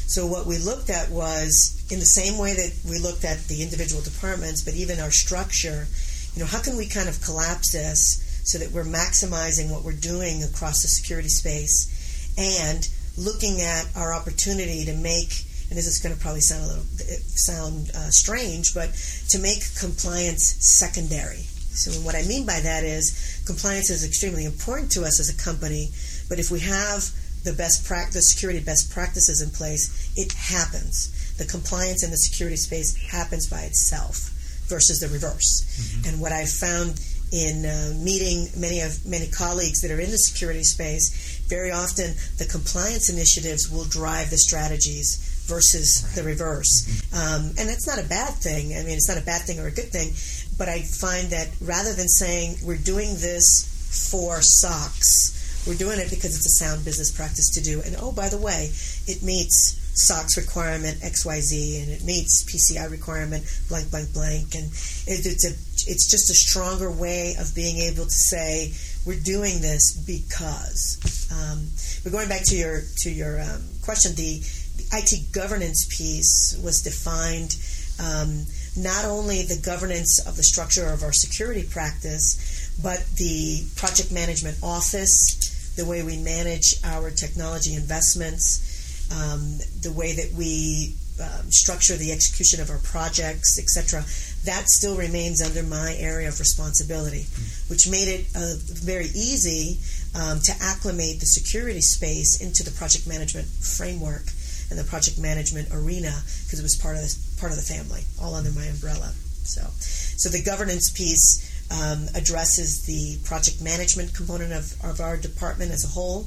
So 0.07 0.27
what 0.27 0.47
we 0.47 0.59
looked 0.59 0.91
at 0.91 1.11
was 1.11 1.85
in 1.91 1.99
the 1.99 2.07
same 2.07 2.39
way 2.39 2.55
that 2.55 2.73
we 2.89 2.99
looked 2.99 3.25
at 3.25 3.39
the 3.49 3.63
individual 3.63 4.03
departments, 4.03 4.63
but 4.63 4.75
even 4.75 5.01
our 5.01 5.11
structure, 5.11 5.87
you 6.35 6.41
know, 6.41 6.47
how 6.47 6.61
can 6.61 6.77
we 6.77 6.87
kind 6.87 7.09
of 7.09 7.21
collapse 7.23 7.73
this 7.73 8.41
so 8.45 8.59
that 8.59 8.73
we're 8.73 8.85
maximizing 8.85 9.71
what 9.71 9.85
we're 9.85 9.93
doing 9.93 10.43
across 10.43 10.83
the 10.83 10.89
security 10.89 11.29
space 11.29 11.89
and 12.37 12.89
looking 13.17 13.61
at 13.61 13.87
our 13.97 14.13
opportunity 14.13 14.85
to 14.85 14.95
make 14.95 15.45
and 15.73 15.79
this 15.79 15.87
is 15.87 16.01
going 16.01 16.15
to 16.15 16.21
probably 16.21 16.43
sound 16.43 16.65
a 16.65 16.69
little 16.69 16.85
sound 17.33 17.91
uh, 17.97 18.11
strange, 18.11 18.75
but 18.75 18.93
to 19.31 19.39
make 19.39 19.65
compliance 19.81 20.61
secondary. 20.61 21.49
So 21.73 21.93
what 22.05 22.15
I 22.15 22.29
mean 22.29 22.45
by 22.45 22.61
that 22.61 22.85
is 22.85 23.41
compliance 23.47 23.89
is 23.89 24.05
extremely 24.05 24.45
important 24.45 24.93
to 24.93 25.05
us 25.05 25.19
as 25.19 25.33
a 25.33 25.43
company, 25.43 25.89
but 26.29 26.39
if 26.39 26.51
we 26.51 26.61
have 26.61 27.09
the 27.45 27.53
best 27.53 27.85
practice, 27.85 28.31
security 28.31 28.61
best 28.61 28.93
practices 28.93 29.43
in 29.43 29.51
place, 29.51 30.13
it 30.17 30.33
happens. 30.33 31.35
The 31.39 31.45
compliance 31.45 32.05
in 32.05 32.11
the 32.11 32.17
security 32.17 32.57
space 32.57 32.97
happens 33.11 33.49
by 33.49 33.63
itself 33.63 34.31
versus 34.69 35.01
the 35.01 35.09
reverse. 35.09 35.65
Mm-hmm. 35.65 36.09
And 36.09 36.21
what 36.21 36.33
I've 36.33 36.51
found 36.51 37.01
in 37.33 37.65
uh, 37.65 37.95
meeting 37.97 38.49
many 38.61 38.81
of 38.81 39.05
many 39.07 39.27
colleagues 39.29 39.81
that 39.81 39.91
are 39.91 39.99
in 39.99 40.11
the 40.11 40.19
security 40.19 40.63
space, 40.63 41.41
very 41.49 41.73
often 41.73 42.13
the 42.39 42.45
compliance 42.45 43.09
initiatives 43.09 43.71
will 43.71 43.85
drive 43.85 44.31
the 44.31 44.37
strategies 44.37 45.17
versus 45.49 46.05
right. 46.05 46.15
the 46.15 46.23
reverse. 46.23 46.85
Mm-hmm. 46.85 47.17
Um, 47.17 47.43
and 47.59 47.69
that's 47.69 47.89
not 47.89 47.99
a 47.99 48.09
bad 48.09 48.35
thing. 48.35 48.77
I 48.77 48.85
mean, 48.85 48.95
it's 48.95 49.09
not 49.09 49.19
a 49.19 49.25
bad 49.25 49.43
thing 49.43 49.59
or 49.59 49.67
a 49.67 49.73
good 49.73 49.91
thing. 49.91 50.13
But 50.59 50.69
I 50.69 50.83
find 50.83 51.31
that 51.31 51.49
rather 51.61 51.93
than 51.95 52.09
saying 52.09 52.57
we're 52.63 52.77
doing 52.77 53.17
this 53.17 53.67
for 54.13 54.41
SOX, 54.43 55.42
we're 55.67 55.79
doing 55.79 55.99
it 55.99 56.11
because 56.11 56.37
it's 56.37 56.47
a 56.47 56.65
sound 56.65 56.85
business 56.85 57.11
practice 57.11 57.51
to 57.55 57.63
do. 57.63 57.83
And 57.85 57.97
oh, 58.01 58.13
by 58.13 58.29
the 58.29 58.39
way, 58.39 58.71
it 59.07 59.23
meets 59.23 59.79
SOX 59.95 60.37
requirement 60.37 60.99
XYZ 60.99 61.83
and 61.83 61.93
it 61.93 62.05
meets 62.05 62.45
PCI 62.45 62.91
requirement 62.91 63.45
blank 63.69 63.91
blank 63.91 64.13
blank 64.15 64.55
and 64.55 64.67
it, 65.07 65.27
it's 65.27 65.45
a 65.45 65.53
it's 65.91 66.11
just 66.11 66.31
a 66.31 66.35
stronger 66.35 66.91
way 66.91 67.35
of 67.39 67.55
being 67.55 67.79
able 67.79 68.05
to 68.05 68.11
say 68.11 68.73
we're 69.05 69.21
doing 69.21 69.61
this 69.61 70.03
because. 70.07 70.99
Um, 71.33 71.67
but 72.05 72.13
going 72.13 72.29
back 72.29 72.43
to 72.47 72.57
your 72.57 72.83
to 72.99 73.11
your 73.11 73.41
um, 73.41 73.63
question, 73.83 74.15
the, 74.15 74.39
the, 74.77 74.85
IT 74.93 75.33
governance 75.33 75.87
piece 75.97 76.59
was 76.63 76.83
defined 76.83 77.57
um, 78.01 78.45
not 78.77 79.05
only 79.05 79.43
the 79.43 79.61
governance 79.65 80.25
of 80.27 80.37
the 80.37 80.43
structure 80.43 80.87
of 80.89 81.03
our 81.03 81.13
security 81.13 81.65
practice, 81.65 82.71
but 82.83 83.05
the 83.17 83.65
project 83.77 84.13
management 84.13 84.57
office 84.63 85.52
the 85.77 85.87
way 85.87 86.03
we 86.03 86.19
manage 86.19 86.75
our 86.85 87.11
technology 87.11 87.75
investments, 87.75 89.09
um, 89.13 89.59
the 89.81 89.93
way 89.93 90.13
that 90.13 90.33
we 90.37 90.95
um, 91.21 91.51
structure 91.51 91.97
the 91.97 92.13
execution 92.13 92.61
of 92.61 92.71
our 92.71 92.79
projects, 92.79 93.59
etc. 93.59 94.01
That 94.45 94.65
still 94.69 94.97
remains 94.97 95.43
under 95.43 95.63
my 95.63 95.95
area 95.99 96.29
of 96.29 96.39
responsibility, 96.41 97.29
mm-hmm. 97.29 97.71
which 97.71 97.89
made 97.89 98.09
it 98.09 98.27
uh, 98.35 98.55
very 98.65 99.07
easy 99.13 99.79
um, 100.17 100.41
to 100.41 100.53
acclimate 100.61 101.21
the 101.21 101.27
security 101.27 101.81
space 101.81 102.41
into 102.41 102.63
the 102.65 102.71
project 102.73 103.07
management 103.07 103.47
framework 103.47 104.25
and 104.71 104.79
the 104.79 104.85
project 104.85 105.19
management 105.19 105.69
arena 105.73 106.13
because 106.45 106.59
it 106.59 106.63
was 106.63 106.77
part 106.81 106.97
of 106.97 107.03
the, 107.03 107.13
part 107.39 107.53
of 107.53 107.59
the 107.59 107.65
family, 107.65 108.01
all 108.21 108.35
under 108.35 108.51
my 108.53 108.65
umbrella. 108.65 109.13
So, 109.45 109.61
so 109.77 110.29
the 110.29 110.43
governance 110.43 110.91
piece 110.91 111.52
um, 111.73 112.07
addresses 112.15 112.85
the 112.85 113.19
project 113.27 113.63
management 113.63 114.15
component 114.15 114.53
of, 114.53 114.75
of 114.85 115.01
our 115.01 115.17
department 115.17 115.71
as 115.73 115.85
a 115.85 115.89
whole, 115.89 116.27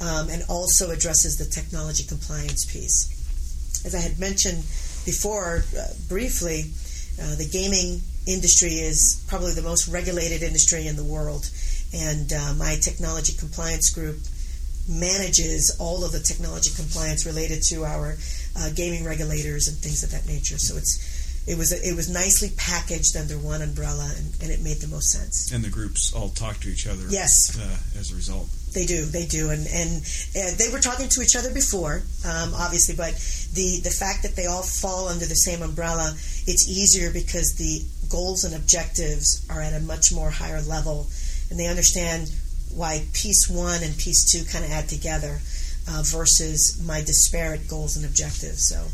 um, 0.00 0.28
and 0.30 0.42
also 0.48 0.90
addresses 0.90 1.36
the 1.36 1.44
technology 1.44 2.04
compliance 2.04 2.64
piece. 2.64 3.12
As 3.84 3.94
I 3.94 4.00
had 4.00 4.18
mentioned 4.18 4.64
before, 5.04 5.64
uh, 5.76 5.92
briefly, 6.08 6.72
uh, 7.20 7.36
the 7.36 7.48
gaming 7.50 8.00
industry 8.26 8.80
is 8.80 9.24
probably 9.28 9.52
the 9.52 9.62
most 9.62 9.88
regulated 9.88 10.42
industry 10.42 10.86
in 10.86 10.96
the 10.96 11.04
world, 11.04 11.50
and 11.92 12.32
uh, 12.32 12.54
my 12.54 12.76
technology 12.80 13.34
compliance 13.36 13.90
group 13.90 14.16
manages 14.88 15.76
all 15.78 16.04
of 16.04 16.12
the 16.12 16.20
technology 16.20 16.70
compliance 16.74 17.26
related 17.26 17.62
to 17.62 17.84
our 17.84 18.16
uh, 18.56 18.70
gaming 18.74 19.04
regulators 19.04 19.68
and 19.68 19.76
things 19.76 20.02
of 20.02 20.10
that 20.10 20.26
nature. 20.26 20.56
So 20.56 20.76
it's 20.76 21.17
it 21.48 21.56
was 21.56 21.72
it 21.72 21.96
was 21.96 22.10
nicely 22.12 22.50
packaged 22.56 23.16
under 23.16 23.38
one 23.38 23.62
umbrella, 23.62 24.12
and, 24.16 24.34
and, 24.42 24.50
it 24.52 24.60
made 24.60 24.78
the 24.78 24.88
most 24.88 25.10
sense. 25.10 25.50
And 25.50 25.64
the 25.64 25.70
groups 25.70 26.12
all 26.12 26.28
talk 26.28 26.60
to 26.60 26.68
each 26.68 26.86
other. 26.86 27.04
Yes, 27.08 27.58
uh, 27.58 27.98
as 27.98 28.12
a 28.12 28.14
result. 28.14 28.48
They 28.74 28.84
do, 28.84 29.06
they 29.06 29.24
do, 29.24 29.48
and 29.50 29.66
and 29.66 30.02
uh, 30.36 30.52
they 30.58 30.68
were 30.70 30.78
talking 30.78 31.08
to 31.08 31.22
each 31.22 31.36
other 31.36 31.52
before, 31.52 32.02
um, 32.28 32.52
obviously, 32.54 32.94
but 32.94 33.14
the 33.54 33.80
the 33.82 33.90
fact 33.90 34.22
that 34.24 34.36
they 34.36 34.44
all 34.44 34.62
fall 34.62 35.08
under 35.08 35.24
the 35.24 35.40
same 35.40 35.62
umbrella, 35.62 36.12
it's 36.46 36.68
easier 36.68 37.10
because 37.10 37.56
the 37.56 37.80
goals 38.10 38.44
and 38.44 38.54
objectives 38.54 39.46
are 39.48 39.62
at 39.62 39.72
a 39.72 39.80
much 39.80 40.12
more 40.12 40.30
higher 40.30 40.60
level, 40.60 41.06
and 41.50 41.58
they 41.58 41.66
understand 41.66 42.30
why 42.74 43.02
piece 43.14 43.48
one 43.48 43.82
and 43.82 43.96
piece 43.96 44.30
two 44.30 44.44
kind 44.52 44.66
of 44.66 44.70
add 44.70 44.88
together 44.88 45.40
uh, 45.88 46.02
versus 46.04 46.78
my 46.84 47.00
disparate 47.00 47.66
goals 47.68 47.96
and 47.96 48.04
objectives. 48.04 48.68
So 48.68 48.84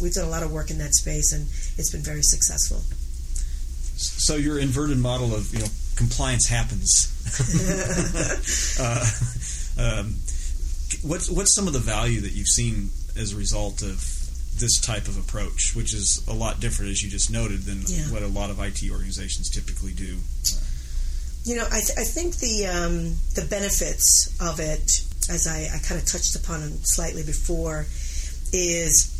we've 0.00 0.12
done 0.12 0.26
a 0.26 0.30
lot 0.30 0.42
of 0.42 0.52
work 0.52 0.70
in 0.70 0.78
that 0.78 0.94
space, 0.94 1.32
and 1.32 1.46
it's 1.78 1.90
been 1.90 2.02
very 2.02 2.22
successful. 2.22 2.82
So 3.98 4.36
your 4.36 4.58
inverted 4.58 4.98
model 4.98 5.34
of 5.34 5.52
you 5.52 5.60
know 5.60 5.68
compliance 5.96 6.46
happens. 6.48 7.12
uh, 8.80 9.04
um, 9.82 10.14
what's 11.02 11.30
what's 11.30 11.54
some 11.54 11.66
of 11.66 11.72
the 11.72 11.78
value 11.78 12.20
that 12.20 12.32
you've 12.32 12.48
seen 12.48 12.90
as 13.16 13.32
a 13.32 13.36
result 13.36 13.82
of 13.82 13.98
this 14.58 14.80
type 14.80 15.08
of 15.08 15.18
approach, 15.18 15.74
which 15.74 15.92
is 15.92 16.24
a 16.28 16.32
lot 16.32 16.60
different, 16.60 16.90
as 16.90 17.02
you 17.02 17.10
just 17.10 17.30
noted, 17.30 17.62
than 17.62 17.82
yeah. 17.86 18.04
what 18.10 18.22
a 18.22 18.28
lot 18.28 18.50
of 18.50 18.60
IT 18.60 18.82
organizations 18.90 19.50
typically 19.50 19.92
do? 19.92 20.16
You 21.44 21.56
know, 21.56 21.66
I, 21.66 21.80
th- 21.80 21.98
I 21.98 22.04
think 22.04 22.36
the 22.36 22.66
um, 22.66 23.16
the 23.34 23.46
benefits 23.48 24.34
of 24.40 24.60
it, 24.60 24.90
as 25.30 25.46
I, 25.46 25.68
I 25.74 25.78
kind 25.86 26.00
of 26.00 26.06
touched 26.06 26.36
upon 26.36 26.60
slightly 26.82 27.22
before, 27.22 27.86
is 28.52 29.15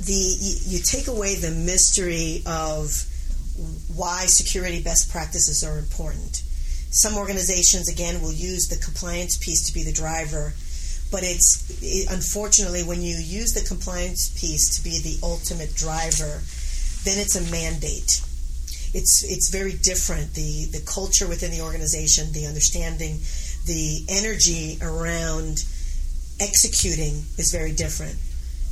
the 0.00 0.36
you, 0.66 0.80
take 0.80 1.06
away 1.06 1.36
the 1.36 1.50
mystery 1.50 2.42
of 2.46 2.90
why 3.94 4.26
security 4.26 4.82
best 4.82 5.10
practices 5.10 5.62
are 5.62 5.78
important. 5.78 6.42
Some 6.90 7.16
organizations, 7.16 7.88
again, 7.88 8.20
will 8.20 8.32
use 8.32 8.68
the 8.68 8.76
compliance 8.76 9.36
piece 9.36 9.66
to 9.66 9.74
be 9.74 9.82
the 9.82 9.92
driver, 9.92 10.52
but 11.10 11.22
it's 11.22 11.78
it, 11.82 12.10
unfortunately 12.10 12.82
when 12.82 13.02
you 13.02 13.16
use 13.16 13.52
the 13.52 13.66
compliance 13.66 14.28
piece 14.38 14.76
to 14.76 14.84
be 14.84 14.98
the 14.98 15.18
ultimate 15.22 15.74
driver, 15.74 16.42
then 17.04 17.18
it's 17.18 17.36
a 17.36 17.50
mandate. 17.50 18.20
It's 18.94 19.24
it's 19.24 19.50
very 19.50 19.72
different. 19.72 20.34
The 20.34 20.66
the 20.72 20.84
culture 20.84 21.28
within 21.28 21.50
the 21.50 21.62
organization, 21.62 22.32
the 22.32 22.46
understanding, 22.46 23.20
the 23.66 24.04
energy 24.08 24.78
around 24.82 25.64
executing 26.40 27.24
is 27.38 27.52
very 27.52 27.72
different 27.72 28.18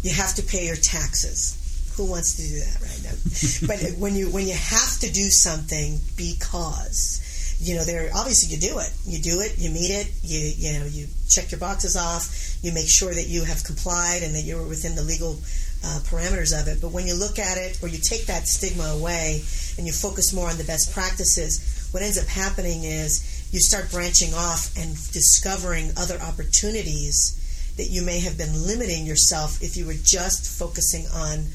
you 0.02 0.12
have 0.14 0.34
to 0.34 0.42
pay 0.42 0.66
your 0.66 0.76
taxes. 0.76 1.56
Who 1.96 2.10
wants 2.10 2.36
to 2.36 2.42
do 2.42 2.58
that 2.60 2.80
right 2.80 3.02
now? 3.04 3.16
but 3.66 3.98
when 4.00 4.14
you 4.14 4.30
when 4.30 4.46
you 4.46 4.54
have 4.54 4.98
to 5.00 5.10
do 5.12 5.28
something 5.28 5.98
because 6.16 7.20
you 7.60 7.74
know 7.74 7.84
there 7.84 8.08
obviously 8.16 8.54
you 8.54 8.60
do 8.60 8.78
it 8.78 8.90
you 9.04 9.20
do 9.20 9.40
it 9.40 9.58
you 9.58 9.70
meet 9.70 9.90
it 9.90 10.10
you 10.22 10.40
you 10.56 10.78
know 10.78 10.86
you 10.86 11.06
check 11.28 11.50
your 11.50 11.60
boxes 11.60 11.94
off 11.94 12.56
you 12.62 12.72
make 12.72 12.88
sure 12.88 13.12
that 13.12 13.28
you 13.28 13.44
have 13.44 13.62
complied 13.64 14.22
and 14.22 14.34
that 14.34 14.42
you're 14.42 14.66
within 14.66 14.96
the 14.96 15.02
legal 15.02 15.36
uh, 15.84 16.00
parameters 16.08 16.58
of 16.58 16.68
it 16.68 16.80
but 16.80 16.90
when 16.90 17.06
you 17.06 17.14
look 17.14 17.38
at 17.38 17.58
it 17.58 17.78
or 17.82 17.88
you 17.88 17.98
take 17.98 18.24
that 18.26 18.48
stigma 18.48 18.84
away 18.84 19.42
and 19.76 19.86
you 19.86 19.92
focus 19.92 20.32
more 20.32 20.48
on 20.48 20.56
the 20.56 20.64
best 20.64 20.92
practices 20.94 21.88
what 21.92 22.02
ends 22.02 22.16
up 22.16 22.26
happening 22.26 22.84
is 22.84 23.48
you 23.52 23.60
start 23.60 23.90
branching 23.90 24.32
off 24.32 24.72
and 24.78 24.96
discovering 25.12 25.90
other 25.98 26.18
opportunities 26.20 27.36
that 27.80 27.88
you 27.88 28.04
may 28.04 28.20
have 28.20 28.36
been 28.36 28.52
limiting 28.66 29.06
yourself 29.06 29.62
if 29.62 29.74
you 29.74 29.86
were 29.86 29.96
just 30.04 30.44
focusing 30.60 31.08
on 31.16 31.48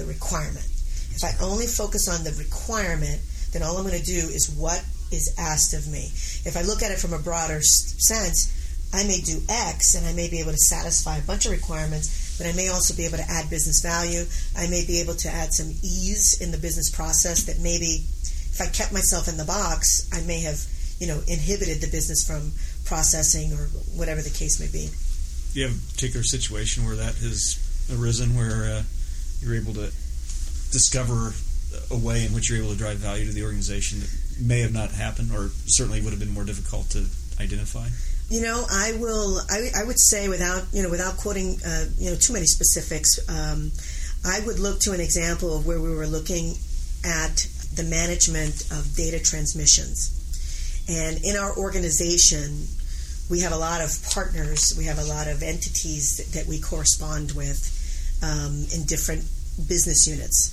the 0.00 0.08
requirement. 0.08 0.64
If 1.12 1.20
I 1.20 1.36
only 1.44 1.66
focus 1.66 2.08
on 2.08 2.24
the 2.24 2.32
requirement, 2.40 3.20
then 3.52 3.60
all 3.62 3.76
I'm 3.76 3.84
going 3.84 4.00
to 4.00 4.02
do 4.02 4.24
is 4.32 4.48
what 4.56 4.80
is 5.12 5.36
asked 5.36 5.76
of 5.76 5.84
me. 5.86 6.08
If 6.48 6.56
I 6.56 6.64
look 6.64 6.80
at 6.80 6.92
it 6.92 6.98
from 6.98 7.12
a 7.12 7.20
broader 7.20 7.60
sense, 7.60 8.56
I 8.96 9.04
may 9.04 9.20
do 9.20 9.36
X 9.52 9.92
and 10.00 10.06
I 10.08 10.16
may 10.16 10.30
be 10.32 10.40
able 10.40 10.56
to 10.56 10.64
satisfy 10.72 11.18
a 11.18 11.28
bunch 11.28 11.44
of 11.44 11.52
requirements, 11.52 12.40
but 12.40 12.48
I 12.48 12.56
may 12.56 12.72
also 12.72 12.96
be 12.96 13.04
able 13.04 13.20
to 13.20 13.28
add 13.28 13.52
business 13.52 13.84
value. 13.84 14.24
I 14.56 14.72
may 14.72 14.88
be 14.88 15.04
able 15.04 15.20
to 15.20 15.28
add 15.28 15.52
some 15.52 15.68
ease 15.84 16.40
in 16.40 16.56
the 16.56 16.58
business 16.58 16.88
process 16.88 17.44
that 17.52 17.60
maybe 17.60 18.00
if 18.48 18.64
I 18.64 18.72
kept 18.72 18.96
myself 18.96 19.28
in 19.28 19.36
the 19.36 19.44
box, 19.44 20.08
I 20.08 20.24
may 20.24 20.40
have, 20.40 20.56
you 21.04 21.06
know, 21.06 21.20
inhibited 21.28 21.84
the 21.84 21.92
business 21.92 22.24
from 22.24 22.56
processing 22.88 23.52
or 23.52 23.68
whatever 23.92 24.24
the 24.24 24.32
case 24.32 24.56
may 24.56 24.72
be 24.72 24.88
do 25.56 25.62
you 25.62 25.68
have 25.68 25.74
a 25.74 25.92
particular 25.92 26.22
situation 26.22 26.84
where 26.84 26.96
that 26.96 27.14
has 27.16 27.56
arisen 27.88 28.36
where 28.36 28.76
uh, 28.76 28.82
you're 29.40 29.56
able 29.56 29.72
to 29.72 29.88
discover 30.68 31.32
a 31.90 31.96
way 31.96 32.26
in 32.26 32.34
which 32.34 32.50
you're 32.50 32.58
able 32.58 32.72
to 32.72 32.76
drive 32.76 32.98
value 32.98 33.24
to 33.24 33.32
the 33.32 33.42
organization 33.42 34.00
that 34.00 34.12
may 34.38 34.60
have 34.60 34.74
not 34.74 34.90
happened 34.90 35.30
or 35.32 35.48
certainly 35.64 36.02
would 36.02 36.10
have 36.10 36.20
been 36.20 36.34
more 36.34 36.44
difficult 36.44 36.90
to 36.90 37.06
identify? 37.40 37.88
You 38.28 38.42
know, 38.42 38.66
I 38.70 38.98
will. 39.00 39.40
I, 39.48 39.70
I 39.80 39.84
would 39.84 39.98
say 39.98 40.28
without 40.28 40.64
you 40.74 40.82
know 40.82 40.90
without 40.90 41.16
quoting 41.16 41.56
uh, 41.64 41.86
you 41.96 42.10
know 42.10 42.16
too 42.20 42.34
many 42.34 42.44
specifics, 42.44 43.16
um, 43.26 43.72
I 44.26 44.44
would 44.44 44.58
look 44.58 44.80
to 44.80 44.92
an 44.92 45.00
example 45.00 45.56
of 45.56 45.66
where 45.66 45.80
we 45.80 45.88
were 45.88 46.06
looking 46.06 46.52
at 47.02 47.46
the 47.74 47.84
management 47.84 48.68
of 48.72 48.94
data 48.94 49.20
transmissions, 49.20 50.12
and 50.86 51.24
in 51.24 51.36
our 51.36 51.56
organization, 51.56 52.66
we 53.30 53.40
have 53.40 53.52
a 53.52 53.58
lot 53.58 53.80
of 53.80 53.90
partners, 54.12 54.74
we 54.78 54.84
have 54.84 54.98
a 54.98 55.04
lot 55.04 55.28
of 55.28 55.42
entities 55.42 56.16
that, 56.18 56.38
that 56.38 56.46
we 56.46 56.60
correspond 56.60 57.32
with 57.32 57.72
um, 58.22 58.64
in 58.74 58.84
different 58.86 59.24
business 59.68 60.06
units. 60.06 60.52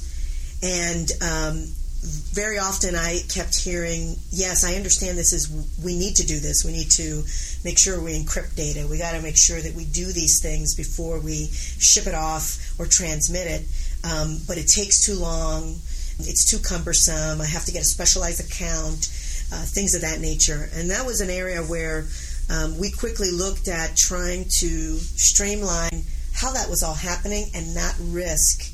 And 0.63 1.11
um, 1.21 1.67
very 2.03 2.57
often 2.57 2.95
I 2.95 3.19
kept 3.29 3.57
hearing, 3.57 4.15
yes, 4.29 4.65
I 4.65 4.75
understand 4.75 5.17
this 5.17 5.31
is, 5.31 5.47
we 5.83 5.97
need 5.97 6.15
to 6.15 6.25
do 6.25 6.39
this. 6.39 6.63
We 6.65 6.71
need 6.71 6.89
to 6.97 7.23
make 7.63 7.79
sure 7.79 8.01
we 8.01 8.19
encrypt 8.19 8.55
data. 8.55 8.87
We 8.89 8.97
got 8.97 9.13
to 9.13 9.21
make 9.21 9.37
sure 9.37 9.61
that 9.61 9.73
we 9.73 9.85
do 9.85 10.05
these 10.11 10.41
things 10.41 10.75
before 10.75 11.19
we 11.19 11.47
ship 11.47 12.07
it 12.07 12.15
off 12.15 12.79
or 12.79 12.87
transmit 12.87 13.47
it. 13.47 13.61
Um, 14.03 14.39
but 14.47 14.57
it 14.57 14.67
takes 14.67 15.05
too 15.05 15.15
long. 15.15 15.75
It's 16.19 16.49
too 16.49 16.59
cumbersome. 16.59 17.39
I 17.39 17.45
have 17.45 17.65
to 17.65 17.71
get 17.71 17.81
a 17.81 17.85
specialized 17.85 18.43
account, 18.43 19.07
uh, 19.53 19.63
things 19.63 19.95
of 19.95 20.01
that 20.01 20.19
nature. 20.19 20.69
And 20.73 20.91
that 20.91 21.05
was 21.05 21.21
an 21.21 21.29
area 21.29 21.61
where 21.61 22.05
um, 22.49 22.77
we 22.77 22.91
quickly 22.91 23.31
looked 23.31 23.67
at 23.67 23.95
trying 23.95 24.45
to 24.59 24.97
streamline 24.97 26.03
how 26.33 26.51
that 26.51 26.69
was 26.69 26.83
all 26.83 26.93
happening 26.93 27.45
and 27.53 27.73
not 27.75 27.95
risk 27.99 28.73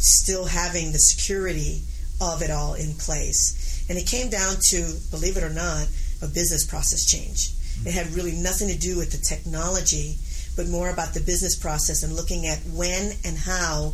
still 0.00 0.46
having 0.46 0.92
the 0.92 0.98
security 0.98 1.82
of 2.20 2.42
it 2.42 2.50
all 2.50 2.74
in 2.74 2.94
place. 2.94 3.86
And 3.88 3.98
it 3.98 4.06
came 4.06 4.30
down 4.30 4.56
to, 4.70 4.94
believe 5.10 5.36
it 5.36 5.42
or 5.42 5.50
not, 5.50 5.86
a 6.22 6.26
business 6.26 6.66
process 6.66 7.04
change. 7.04 7.52
It 7.86 7.92
had 7.92 8.12
really 8.14 8.32
nothing 8.32 8.68
to 8.68 8.78
do 8.78 8.96
with 8.96 9.12
the 9.12 9.18
technology, 9.18 10.16
but 10.56 10.68
more 10.68 10.90
about 10.90 11.14
the 11.14 11.20
business 11.20 11.58
process 11.58 12.02
and 12.02 12.14
looking 12.14 12.46
at 12.46 12.58
when 12.72 13.12
and 13.24 13.36
how 13.36 13.92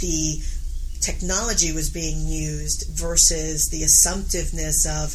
the 0.00 0.42
technology 1.00 1.72
was 1.72 1.90
being 1.90 2.26
used 2.26 2.86
versus 2.96 3.68
the 3.70 3.82
assumptiveness 3.82 4.86
of 4.86 5.14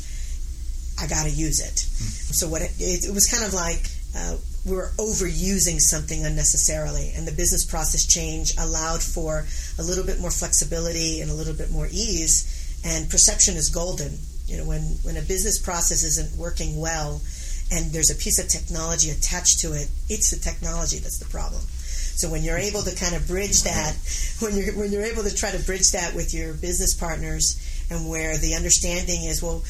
I 1.02 1.08
got 1.08 1.24
to 1.24 1.32
use 1.32 1.60
it. 1.60 1.76
Mm. 1.76 2.36
So 2.36 2.48
what 2.48 2.62
it, 2.62 2.72
it, 2.80 3.14
was 3.14 3.28
kind 3.28 3.44
of 3.44 3.54
like 3.54 3.88
uh, 4.16 4.38
we 4.66 4.76
were 4.76 4.92
overusing 4.98 5.80
something 5.80 6.26
unnecessarily, 6.26 7.12
and 7.16 7.28
the 7.28 7.32
business 7.32 7.66
process 7.66 8.06
change 8.06 8.54
allowed 8.58 9.02
for 9.02 9.46
a 9.78 9.84
little 9.84 10.06
bit 10.06 10.20
more 10.20 10.32
flexibility 10.32 11.22
and 11.22 11.32
a 11.32 11.34
little 11.34 11.54
bit 11.54 11.72
more 11.72 11.88
ease. 11.88 12.56
And 12.86 13.10
perception 13.10 13.56
is 13.56 13.70
golden. 13.70 14.18
You 14.48 14.58
know, 14.58 14.66
when 14.66 14.82
when 15.04 15.18
a 15.18 15.22
business 15.22 15.60
process 15.60 16.04
isn't 16.04 16.38
working 16.40 16.80
well, 16.80 17.22
and 17.72 17.92
there's 17.92 18.10
a 18.10 18.16
piece 18.16 18.40
of 18.40 18.48
technology 18.48 19.10
attached 19.10 19.60
to 19.62 19.74
it, 19.74 19.88
it's 20.10 20.32
the 20.32 20.40
technology 20.40 20.98
that's 20.98 21.20
the 21.20 21.30
problem. 21.30 21.62
So 22.20 22.30
when 22.30 22.44
you're 22.44 22.58
able 22.58 22.82
to 22.82 22.94
kind 22.96 23.16
of 23.16 23.28
bridge 23.28 23.64
that, 23.64 23.96
when 24.40 24.56
you're 24.56 24.74
when 24.76 24.92
you're 24.92 25.06
able 25.06 25.24
to 25.24 25.34
try 25.34 25.52
to 25.52 25.60
bridge 25.64 25.92
that 25.92 26.16
with 26.16 26.34
your 26.34 26.54
business 26.54 26.94
partners, 26.94 27.56
and 27.90 28.10
where 28.10 28.38
the 28.38 28.56
understanding 28.56 29.24
is, 29.24 29.42
well, 29.42 29.64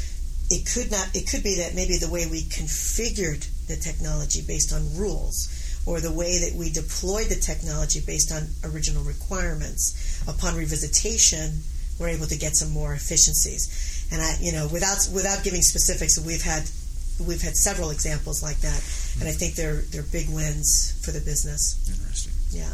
it 0.50 0.66
could 0.66 0.92
not, 0.92 1.10
it 1.14 1.30
could 1.30 1.44
be 1.44 1.58
that 1.58 1.76
maybe 1.76 1.98
the 1.98 2.10
way 2.10 2.26
we 2.26 2.42
configured 2.44 3.48
the 3.68 3.76
technology 3.76 4.42
based 4.42 4.74
on 4.74 4.96
rules, 4.96 5.48
or 5.86 6.02
the 6.02 6.12
way 6.12 6.40
that 6.40 6.58
we 6.58 6.72
deployed 6.72 7.28
the 7.28 7.36
technology 7.36 8.02
based 8.06 8.32
on 8.32 8.48
original 8.72 9.04
requirements, 9.04 10.24
upon 10.28 10.54
revisitation, 10.56 11.62
we're 12.00 12.10
able 12.10 12.28
to 12.28 12.38
get 12.38 12.56
some 12.56 12.72
more 12.72 12.94
efficiencies. 12.94 14.08
And 14.12 14.22
I, 14.22 14.38
you 14.42 14.52
know, 14.52 14.68
without 14.72 14.98
without 15.14 15.44
giving 15.44 15.62
specifics, 15.62 16.18
we've 16.20 16.42
had 16.42 16.64
we've 17.28 17.42
had 17.42 17.56
several 17.56 17.92
examples 17.92 18.42
like 18.42 18.58
that, 18.62 18.82
and 19.20 19.28
I 19.28 19.34
think 19.34 19.56
they're 19.56 19.82
they're 19.92 20.04
big 20.04 20.30
wins 20.30 21.00
for 21.04 21.12
the 21.12 21.20
business. 21.22 21.78
Interesting. 21.88 22.34
Yeah. 22.50 22.74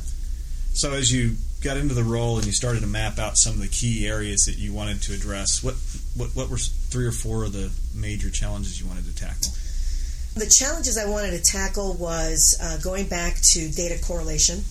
So 0.73 0.93
as 0.93 1.11
you 1.11 1.35
got 1.63 1.77
into 1.77 1.93
the 1.93 2.03
role 2.03 2.37
and 2.37 2.45
you 2.45 2.51
started 2.51 2.81
to 2.81 2.87
map 2.87 3.17
out 3.17 3.37
some 3.37 3.53
of 3.53 3.61
the 3.61 3.67
key 3.67 4.07
areas 4.07 4.45
that 4.45 4.57
you 4.57 4.73
wanted 4.73 5.01
to 5.03 5.13
address, 5.13 5.63
what 5.63 5.75
what, 6.15 6.35
what 6.35 6.49
were 6.49 6.59
three 6.95 7.05
or 7.05 7.11
four 7.11 7.43
of 7.43 7.51
the 7.51 7.69
major 7.93 8.29
challenges 8.29 8.79
you 8.79 8.87
wanted 8.87 9.03
to 9.03 9.13
tackle? 9.13 9.51
The 10.35 10.47
challenges 10.47 10.97
I 10.97 11.09
wanted 11.09 11.31
to 11.31 11.43
tackle 11.43 11.93
was 11.95 12.57
uh, 12.63 12.77
going 12.77 13.07
back 13.07 13.35
to 13.51 13.69
data 13.69 14.01
correlation, 14.01 14.63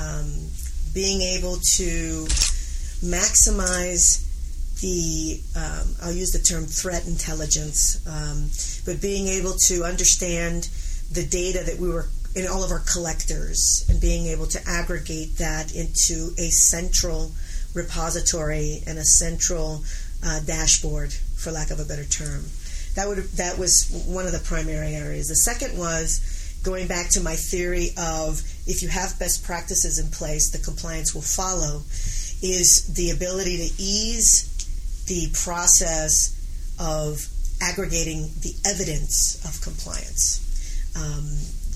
um, 0.00 0.32
being 0.94 1.20
able 1.20 1.56
to 1.76 2.24
maximize 3.04 4.24
the, 4.80 5.42
um, 5.56 5.94
I'll 6.02 6.12
use 6.12 6.32
the 6.32 6.38
term 6.38 6.64
threat 6.64 7.06
intelligence, 7.06 8.00
um, 8.08 8.48
but 8.86 9.02
being 9.02 9.26
able 9.28 9.52
to 9.66 9.84
understand 9.84 10.70
the 11.12 11.26
data 11.26 11.64
that 11.66 11.78
we 11.78 11.90
were 11.90 12.06
in 12.34 12.46
all 12.46 12.64
of 12.64 12.70
our 12.70 12.82
collectors 12.90 13.84
and 13.90 14.00
being 14.00 14.26
able 14.28 14.46
to 14.46 14.60
aggregate 14.66 15.36
that 15.36 15.74
into 15.74 16.30
a 16.38 16.48
central 16.48 17.30
repository 17.74 18.80
and 18.86 18.96
a 18.98 19.04
central 19.04 19.82
uh, 20.24 20.40
dashboard, 20.40 21.14
for 21.38 21.50
lack 21.50 21.70
of 21.70 21.80
a 21.80 21.84
better 21.84 22.04
term. 22.04 22.44
That 22.94 23.08
would 23.08 23.18
that 23.38 23.58
was 23.58 24.04
one 24.06 24.26
of 24.26 24.32
the 24.32 24.40
primary 24.40 24.94
areas. 24.94 25.28
The 25.28 25.36
second 25.36 25.78
was 25.78 26.20
going 26.64 26.88
back 26.88 27.10
to 27.10 27.20
my 27.20 27.36
theory 27.36 27.90
of 27.96 28.42
if 28.66 28.82
you 28.82 28.88
have 28.88 29.18
best 29.18 29.44
practices 29.44 29.98
in 29.98 30.10
place, 30.10 30.50
the 30.50 30.58
compliance 30.58 31.14
will 31.14 31.22
follow. 31.22 31.82
Is 32.40 32.92
the 32.94 33.10
ability 33.10 33.56
to 33.56 33.82
ease 33.82 34.46
the 35.06 35.28
process 35.32 36.36
of 36.78 37.26
aggregating 37.60 38.30
the 38.42 38.54
evidence 38.64 39.42
of 39.44 39.60
compliance. 39.62 40.44
Um, 40.94 41.26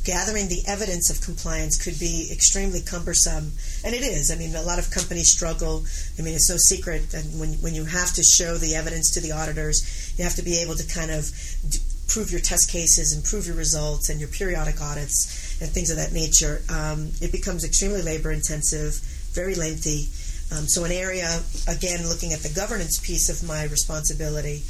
gathering 0.05 0.49
the 0.49 0.63
evidence 0.67 1.11
of 1.11 1.25
compliance 1.25 1.83
could 1.83 1.99
be 1.99 2.29
extremely 2.33 2.81
cumbersome, 2.81 3.53
and 3.85 3.95
it 3.95 4.03
is. 4.03 4.31
I 4.31 4.37
mean, 4.37 4.55
a 4.55 4.63
lot 4.63 4.79
of 4.79 4.91
companies 4.91 5.31
struggle. 5.33 5.85
I 6.19 6.23
mean, 6.23 6.35
it's 6.35 6.51
no 6.51 6.57
secret 6.59 7.11
that 7.11 7.25
when 7.39 7.55
when 7.63 7.75
you 7.75 7.85
have 7.85 8.13
to 8.15 8.23
show 8.23 8.59
the 8.59 8.75
evidence 8.75 9.15
to 9.15 9.21
the 9.21 9.33
auditors, 9.33 10.15
you 10.19 10.25
have 10.25 10.35
to 10.37 10.43
be 10.43 10.59
able 10.59 10.75
to 10.75 10.87
kind 10.87 11.11
of 11.11 11.31
d- 11.69 11.79
prove 12.09 12.31
your 12.31 12.41
test 12.41 12.71
cases 12.71 13.15
and 13.15 13.25
prove 13.25 13.47
your 13.47 13.57
results 13.57 14.11
and 14.11 14.21
your 14.21 14.29
periodic 14.29 14.81
audits 14.81 15.61
and 15.63 15.71
things 15.71 15.91
of 15.91 15.97
that 15.97 16.13
nature. 16.13 16.61
Um, 16.69 17.11
it 17.21 17.33
becomes 17.33 17.65
extremely 17.65 18.03
labor 18.03 18.33
intensive, 18.33 19.01
very 19.33 19.55
lengthy. 19.55 20.11
Um, 20.53 20.67
so, 20.67 20.85
an 20.85 20.93
area 20.93 21.41
again, 21.69 22.07
looking 22.09 22.33
at 22.33 22.41
the 22.41 22.53
governance 22.55 22.99
piece 22.99 23.31
of 23.31 23.47
my 23.47 23.65
responsibility. 23.65 24.63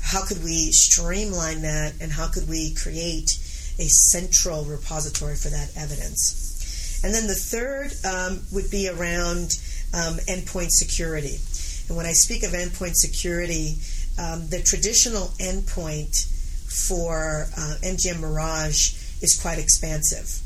How 0.00 0.24
could 0.24 0.42
we 0.42 0.70
streamline 0.72 1.62
that, 1.62 1.94
and 2.00 2.10
how 2.10 2.28
could 2.28 2.48
we 2.48 2.74
create 2.74 3.36
a 3.78 3.86
central 3.86 4.64
repository 4.64 5.36
for 5.36 5.48
that 5.48 5.70
evidence. 5.76 7.00
And 7.04 7.14
then 7.14 7.26
the 7.26 7.34
third 7.34 7.92
um, 8.04 8.42
would 8.52 8.70
be 8.70 8.88
around 8.88 9.58
um, 9.94 10.18
endpoint 10.26 10.70
security. 10.70 11.38
And 11.88 11.96
when 11.96 12.06
I 12.06 12.12
speak 12.12 12.42
of 12.42 12.50
endpoint 12.50 12.94
security, 12.94 13.76
um, 14.18 14.48
the 14.48 14.62
traditional 14.62 15.28
endpoint 15.38 16.26
for 16.86 17.46
uh, 17.56 17.74
MGM 17.82 18.20
Mirage 18.20 18.94
is 19.22 19.38
quite 19.40 19.58
expansive. 19.58 20.42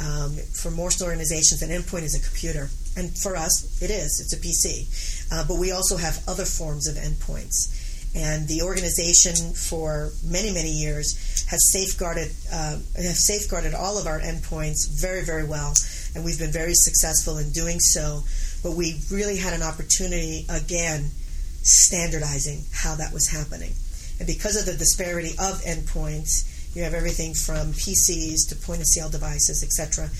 Um, 0.00 0.32
for 0.52 0.70
most 0.70 1.02
organizations, 1.02 1.62
an 1.62 1.70
endpoint 1.70 2.02
is 2.02 2.14
a 2.14 2.20
computer. 2.20 2.70
And 2.96 3.16
for 3.16 3.36
us, 3.36 3.80
it 3.82 3.90
is. 3.90 4.20
It's 4.20 4.32
a 4.32 4.40
PC. 4.40 5.30
Uh, 5.32 5.44
but 5.46 5.58
we 5.58 5.70
also 5.70 5.96
have 5.96 6.22
other 6.26 6.44
forms 6.44 6.88
of 6.88 6.96
endpoints. 6.96 7.76
And 8.14 8.48
the 8.48 8.62
organization, 8.62 9.54
for 9.54 10.10
many, 10.24 10.52
many 10.52 10.70
years, 10.70 11.44
has 11.48 11.70
safeguarded 11.70 12.32
uh, 12.52 12.78
have 12.96 13.16
safeguarded 13.16 13.72
all 13.74 13.98
of 13.98 14.06
our 14.06 14.20
endpoints 14.20 14.88
very, 15.00 15.24
very 15.24 15.44
well, 15.44 15.74
and 16.14 16.24
we've 16.24 16.38
been 16.38 16.50
very 16.50 16.74
successful 16.74 17.38
in 17.38 17.50
doing 17.50 17.78
so. 17.78 18.22
But 18.62 18.72
we 18.72 19.00
really 19.12 19.36
had 19.36 19.52
an 19.52 19.62
opportunity 19.62 20.44
again 20.50 21.10
standardizing 21.62 22.64
how 22.72 22.96
that 22.96 23.12
was 23.12 23.28
happening, 23.28 23.74
and 24.18 24.26
because 24.26 24.56
of 24.56 24.66
the 24.66 24.76
disparity 24.76 25.30
of 25.38 25.62
endpoints, 25.62 26.74
you 26.74 26.82
have 26.82 26.94
everything 26.94 27.34
from 27.34 27.72
PCs 27.74 28.48
to 28.48 28.56
point 28.56 28.80
of 28.80 28.86
sale 28.86 29.08
devices, 29.08 29.62
etc. 29.62 30.10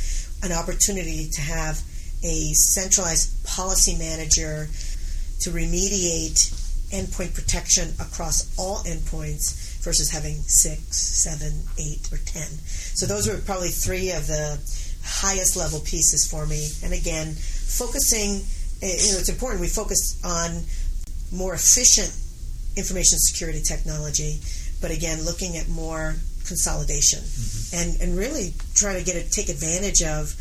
An 0.43 0.53
opportunity 0.57 1.29
to 1.31 1.41
have 1.41 1.83
a 2.23 2.53
centralized 2.53 3.45
policy 3.45 3.97
manager 3.97 4.69
to 5.41 5.51
remediate 5.51 6.60
endpoint 6.93 7.35
protection 7.35 7.89
across 8.01 8.57
all 8.59 8.79
endpoints 8.85 9.83
versus 9.83 10.11
having 10.11 10.37
six, 10.43 10.97
seven, 10.97 11.53
eight, 11.79 12.09
or 12.13 12.19
ten. 12.19 12.49
So 12.95 13.07
those 13.07 13.29
were 13.29 13.39
probably 13.39 13.69
three 13.69 14.11
of 14.11 14.27
the 14.27 14.59
highest 15.05 15.57
level 15.57 15.81
pieces 15.81 16.29
for 16.31 16.47
me. 16.47 16.69
And 16.85 16.93
again, 16.93 17.33
focusing, 17.35 18.43
eh, 18.83 18.99
you 19.01 19.13
know, 19.13 19.19
it's 19.19 19.31
important 19.31 19.61
we 19.61 19.69
focus 19.69 20.21
on 20.25 20.63
more 21.33 21.55
efficient 21.55 22.13
information 22.77 23.19
security 23.19 23.63
technology, 23.63 24.41
but 24.81 24.91
again, 24.91 25.25
looking 25.25 25.57
at 25.57 25.69
more 25.69 26.17
consolidation 26.47 27.21
mm-hmm. 27.21 27.77
and, 27.77 28.01
and 28.01 28.19
really 28.19 28.55
try 28.75 28.95
to 28.99 29.05
get 29.05 29.17
it, 29.17 29.31
take 29.31 29.49
advantage 29.49 30.03
of 30.03 30.35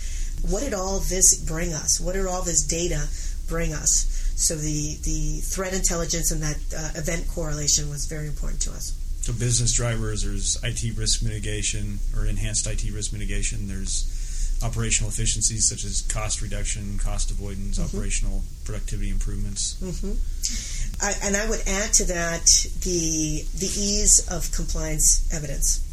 what 0.49 0.63
did 0.63 0.73
all 0.73 0.99
this 0.99 1.43
bring 1.45 1.73
us? 1.73 1.99
What 1.99 2.13
did 2.13 2.25
all 2.25 2.41
this 2.41 2.65
data 2.65 3.07
bring 3.47 3.73
us? 3.73 4.18
So 4.39 4.56
the, 4.56 4.95
the 5.04 5.41
threat 5.41 5.73
intelligence 5.73 6.32
and 6.32 6.41
that 6.41 6.58
uh, 6.75 6.97
event 6.97 7.28
correlation 7.28 7.89
was 7.89 8.06
very 8.06 8.28
important 8.28 8.62
to 8.62 8.71
us. 8.71 8.95
So 9.21 9.34
business 9.34 9.73
drivers, 9.73 10.23
there's 10.23 10.58
IT 10.63 10.97
risk 10.97 11.21
mitigation 11.21 11.99
or 12.15 12.25
enhanced 12.25 12.65
IT 12.65 12.89
risk 12.93 13.12
mitigation. 13.12 13.67
There's 13.67 14.58
operational 14.63 15.10
efficiencies 15.10 15.67
such 15.67 15.84
as 15.84 16.02
cost 16.04 16.41
reduction, 16.41 16.97
cost 16.99 17.32
avoidance, 17.32 17.80
mm-hmm. 17.80 17.95
operational 17.95 18.41
productivity 18.63 19.10
improvements. 19.10 19.75
Mm-hmm. 19.84 21.04
I, 21.04 21.13
and 21.28 21.36
I 21.36 21.49
would 21.49 21.62
add 21.67 21.93
to 21.95 22.06
that 22.06 22.45
the 22.82 23.43
the 23.60 23.71
ease 23.75 24.25
of 24.32 24.52
compliance 24.52 25.28
evidence. 25.34 25.86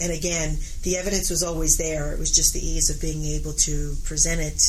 And 0.00 0.12
again, 0.12 0.58
the 0.82 0.98
evidence 0.98 1.30
was 1.30 1.42
always 1.42 1.78
there. 1.78 2.12
It 2.12 2.18
was 2.18 2.30
just 2.30 2.52
the 2.52 2.60
ease 2.60 2.90
of 2.90 3.00
being 3.00 3.24
able 3.24 3.54
to 3.64 3.96
present 4.04 4.40
it 4.40 4.62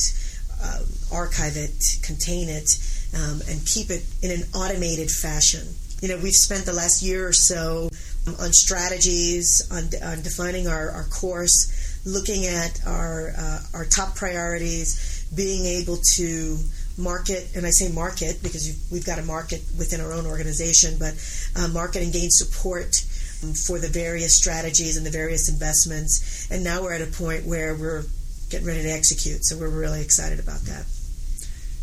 uh, 0.61 0.79
archive 1.11 1.57
it, 1.57 1.99
contain 2.03 2.49
it, 2.49 2.69
um, 3.15 3.41
and 3.49 3.65
keep 3.65 3.89
it 3.89 4.03
in 4.21 4.31
an 4.31 4.43
automated 4.53 5.09
fashion. 5.09 5.67
You 6.01 6.09
know, 6.09 6.17
we've 6.17 6.33
spent 6.33 6.65
the 6.65 6.73
last 6.73 7.01
year 7.01 7.27
or 7.27 7.33
so 7.33 7.89
on 8.39 8.51
strategies, 8.51 9.67
on, 9.71 9.89
on 10.03 10.21
defining 10.21 10.67
our, 10.67 10.91
our 10.91 11.05
course, 11.05 12.01
looking 12.05 12.45
at 12.45 12.79
our 12.85 13.33
uh, 13.37 13.59
our 13.73 13.85
top 13.85 14.15
priorities, 14.15 15.25
being 15.35 15.65
able 15.65 15.97
to 16.15 16.57
market, 16.97 17.55
and 17.55 17.65
I 17.65 17.69
say 17.69 17.91
market 17.91 18.41
because 18.41 18.87
we've 18.91 19.05
got 19.05 19.19
a 19.19 19.23
market 19.23 19.61
within 19.77 20.01
our 20.01 20.13
own 20.13 20.25
organization, 20.25 20.95
but 20.99 21.13
uh, 21.55 21.67
market 21.69 22.03
and 22.03 22.13
gain 22.13 22.29
support 22.29 23.03
um, 23.43 23.53
for 23.53 23.79
the 23.79 23.87
various 23.89 24.37
strategies 24.37 24.97
and 24.97 25.05
the 25.05 25.11
various 25.11 25.49
investments. 25.49 26.47
And 26.51 26.63
now 26.63 26.81
we're 26.81 26.93
at 26.93 27.01
a 27.01 27.11
point 27.11 27.45
where 27.45 27.75
we're 27.75 28.03
getting 28.49 28.67
ready 28.67 28.83
to 28.83 28.91
execute. 28.91 29.45
So 29.45 29.57
we're 29.57 29.69
really 29.69 30.01
excited 30.01 30.39
about 30.39 30.61
that. 30.61 30.85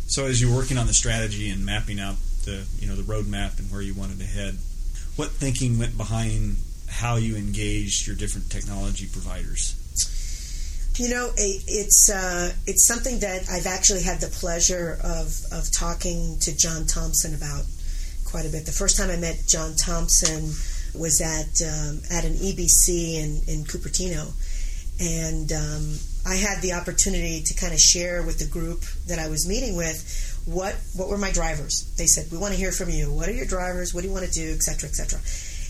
So 0.07 0.25
as 0.25 0.41
you're 0.41 0.55
working 0.55 0.77
on 0.77 0.87
the 0.87 0.93
strategy 0.93 1.49
and 1.49 1.65
mapping 1.65 1.99
out 1.99 2.15
the 2.45 2.65
you 2.79 2.87
know 2.87 2.95
the 2.95 3.03
roadmap 3.03 3.57
and 3.59 3.71
where 3.71 3.81
you 3.81 3.93
wanted 3.93 4.19
to 4.19 4.25
head, 4.25 4.55
what 5.15 5.31
thinking 5.31 5.79
went 5.79 5.97
behind 5.97 6.57
how 6.87 7.15
you 7.15 7.35
engaged 7.35 8.07
your 8.07 8.15
different 8.15 8.49
technology 8.51 9.07
providers? 9.11 9.81
You 10.97 11.09
know, 11.09 11.31
it's 11.35 12.09
uh, 12.09 12.53
it's 12.65 12.87
something 12.87 13.19
that 13.19 13.49
I've 13.51 13.65
actually 13.65 14.03
had 14.03 14.21
the 14.21 14.27
pleasure 14.27 14.97
of 15.03 15.35
of 15.51 15.69
talking 15.73 16.37
to 16.41 16.55
John 16.55 16.85
Thompson 16.85 17.35
about 17.35 17.65
quite 18.23 18.45
a 18.45 18.49
bit. 18.49 18.65
The 18.65 18.71
first 18.71 18.97
time 18.97 19.09
I 19.09 19.17
met 19.17 19.43
John 19.45 19.75
Thompson 19.75 20.53
was 20.93 21.19
at 21.19 21.51
um, 21.67 21.99
at 22.11 22.23
an 22.23 22.35
EBC 22.35 23.15
in 23.15 23.41
in 23.47 23.65
Cupertino, 23.65 24.31
and 25.01 25.51
um, 25.51 25.99
I 26.25 26.35
had 26.35 26.61
the 26.61 26.73
opportunity 26.73 27.43
to 27.43 27.53
kind 27.53 27.73
of 27.73 27.79
share 27.79 28.23
with 28.23 28.39
the 28.39 28.47
group 28.47 28.81
that 29.07 29.19
I 29.19 29.29
was 29.29 29.47
meeting 29.47 29.75
with 29.77 30.41
what 30.45 30.75
what 30.95 31.07
were 31.09 31.17
my 31.17 31.31
drivers. 31.31 31.85
They 31.97 32.07
said, 32.07 32.31
"We 32.31 32.37
want 32.37 32.53
to 32.53 32.59
hear 32.59 32.71
from 32.71 32.89
you. 32.89 33.11
What 33.11 33.29
are 33.29 33.33
your 33.33 33.45
drivers? 33.45 33.93
What 33.93 34.01
do 34.01 34.07
you 34.07 34.13
want 34.13 34.25
to 34.25 34.31
do, 34.31 34.53
etc., 34.53 34.89
etc." 34.89 35.19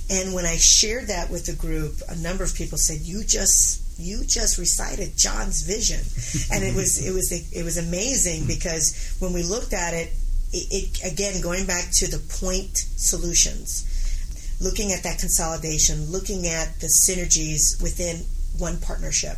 And 0.10 0.34
when 0.34 0.46
I 0.46 0.58
shared 0.58 1.08
that 1.08 1.30
with 1.30 1.46
the 1.46 1.54
group, 1.54 2.02
a 2.08 2.15
number 2.15 2.44
of 2.44 2.56
people 2.56 2.78
said, 2.78 3.02
"You 3.02 3.24
just 3.24 3.82
you 3.98 4.24
just 4.26 4.58
recited 4.58 5.18
John's 5.18 5.63
vision, 5.63 6.00
and 6.56 6.63
it 6.63 6.76
was 6.76 7.06
it 7.06 7.13
was 7.13 7.32
it 7.32 7.63
was 7.63 7.78
amazing 7.78 8.48
because 8.48 9.15
when 9.20 9.34
we 9.34 9.44
looked 9.44 9.74
at 9.74 9.94
it, 9.94 10.13
it, 10.54 10.68
it 10.72 11.12
again 11.12 11.41
going 11.41 11.65
back 11.65 11.91
to 12.00 12.08
the 12.08 12.20
point 12.39 12.78
solutions, 12.96 14.58
looking 14.62 14.91
at 14.91 15.04
that 15.04 15.20
consolidation, 15.20 16.12
looking 16.12 16.48
at 16.48 16.80
the 16.80 16.88
synergies 16.88 17.82
within 17.82 18.24
one 18.58 18.80
partnership. 18.80 19.38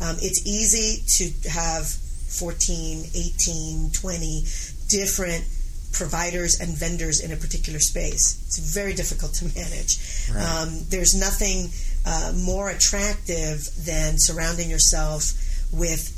Um, 0.00 0.16
it's 0.20 0.46
easy 0.46 1.02
to 1.24 1.48
have 1.50 1.86
14, 1.86 3.04
18, 3.14 3.90
20 3.90 4.44
different 4.88 5.44
providers 5.92 6.60
and 6.60 6.76
vendors 6.76 7.20
in 7.20 7.32
a 7.32 7.36
particular 7.36 7.80
space. 7.80 8.42
It's 8.46 8.58
very 8.58 8.94
difficult 8.94 9.34
to 9.34 9.44
manage. 9.56 9.98
Right. 10.32 10.44
Um, 10.44 10.80
there's 10.88 11.14
nothing 11.18 11.70
uh, 12.06 12.32
more 12.36 12.70
attractive 12.70 13.68
than 13.84 14.14
surrounding 14.18 14.70
yourself 14.70 15.32
with 15.72 16.14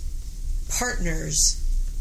partners 0.79 1.57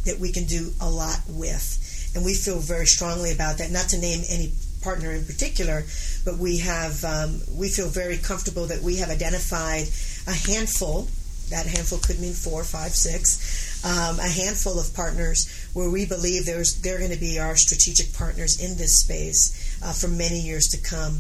that 0.06 0.20
we 0.20 0.32
can 0.32 0.46
do 0.46 0.72
a 0.82 0.90
lot 0.90 1.20
with. 1.30 2.12
And 2.16 2.26
we 2.26 2.34
feel 2.34 2.60
very 2.60 2.88
strongly 2.88 3.32
about 3.32 3.60
that. 3.60 3.72
Not 3.72 3.90
to 3.90 3.98
name 3.98 4.22
any 4.30 4.52
partner 4.82 5.12
in 5.12 5.26
particular, 5.26 5.84
but 6.26 6.38
we 6.38 6.58
have 6.60 7.04
um, 7.04 7.42
we 7.56 7.70
feel 7.70 7.88
very 7.88 8.18
comfortable 8.18 8.68
that 8.68 8.82
we 8.82 8.98
have 8.98 9.10
identified 9.10 9.88
a 10.28 10.34
handful. 10.34 11.08
That 11.50 11.66
handful 11.66 12.00
could 12.00 12.20
mean 12.20 12.34
four, 12.34 12.64
five, 12.64 12.92
six. 12.92 13.84
Um, 13.84 14.20
a 14.20 14.28
handful 14.28 14.80
of 14.80 14.94
partners 14.94 15.70
where 15.74 15.90
we 15.90 16.06
believe 16.06 16.46
there's 16.46 16.82
they're 16.82 17.00
going 17.00 17.12
to 17.12 17.20
be 17.20 17.40
our 17.40 17.56
strategic 17.56 18.14
partners 18.14 18.60
in 18.60 18.78
this 18.78 19.02
space 19.02 19.80
uh, 19.84 19.94
for 19.94 20.08
many 20.08 20.40
years 20.40 20.68
to 20.70 20.82
come. 20.82 21.20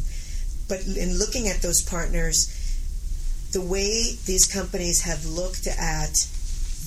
But 0.67 0.85
in 0.85 1.17
looking 1.17 1.47
at 1.47 1.61
those 1.61 1.81
partners, 1.81 2.55
the 3.51 3.61
way 3.61 4.15
these 4.25 4.45
companies 4.45 5.01
have 5.01 5.25
looked 5.25 5.67
at 5.67 6.13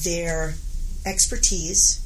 their 0.04 0.54
expertise, 1.04 1.98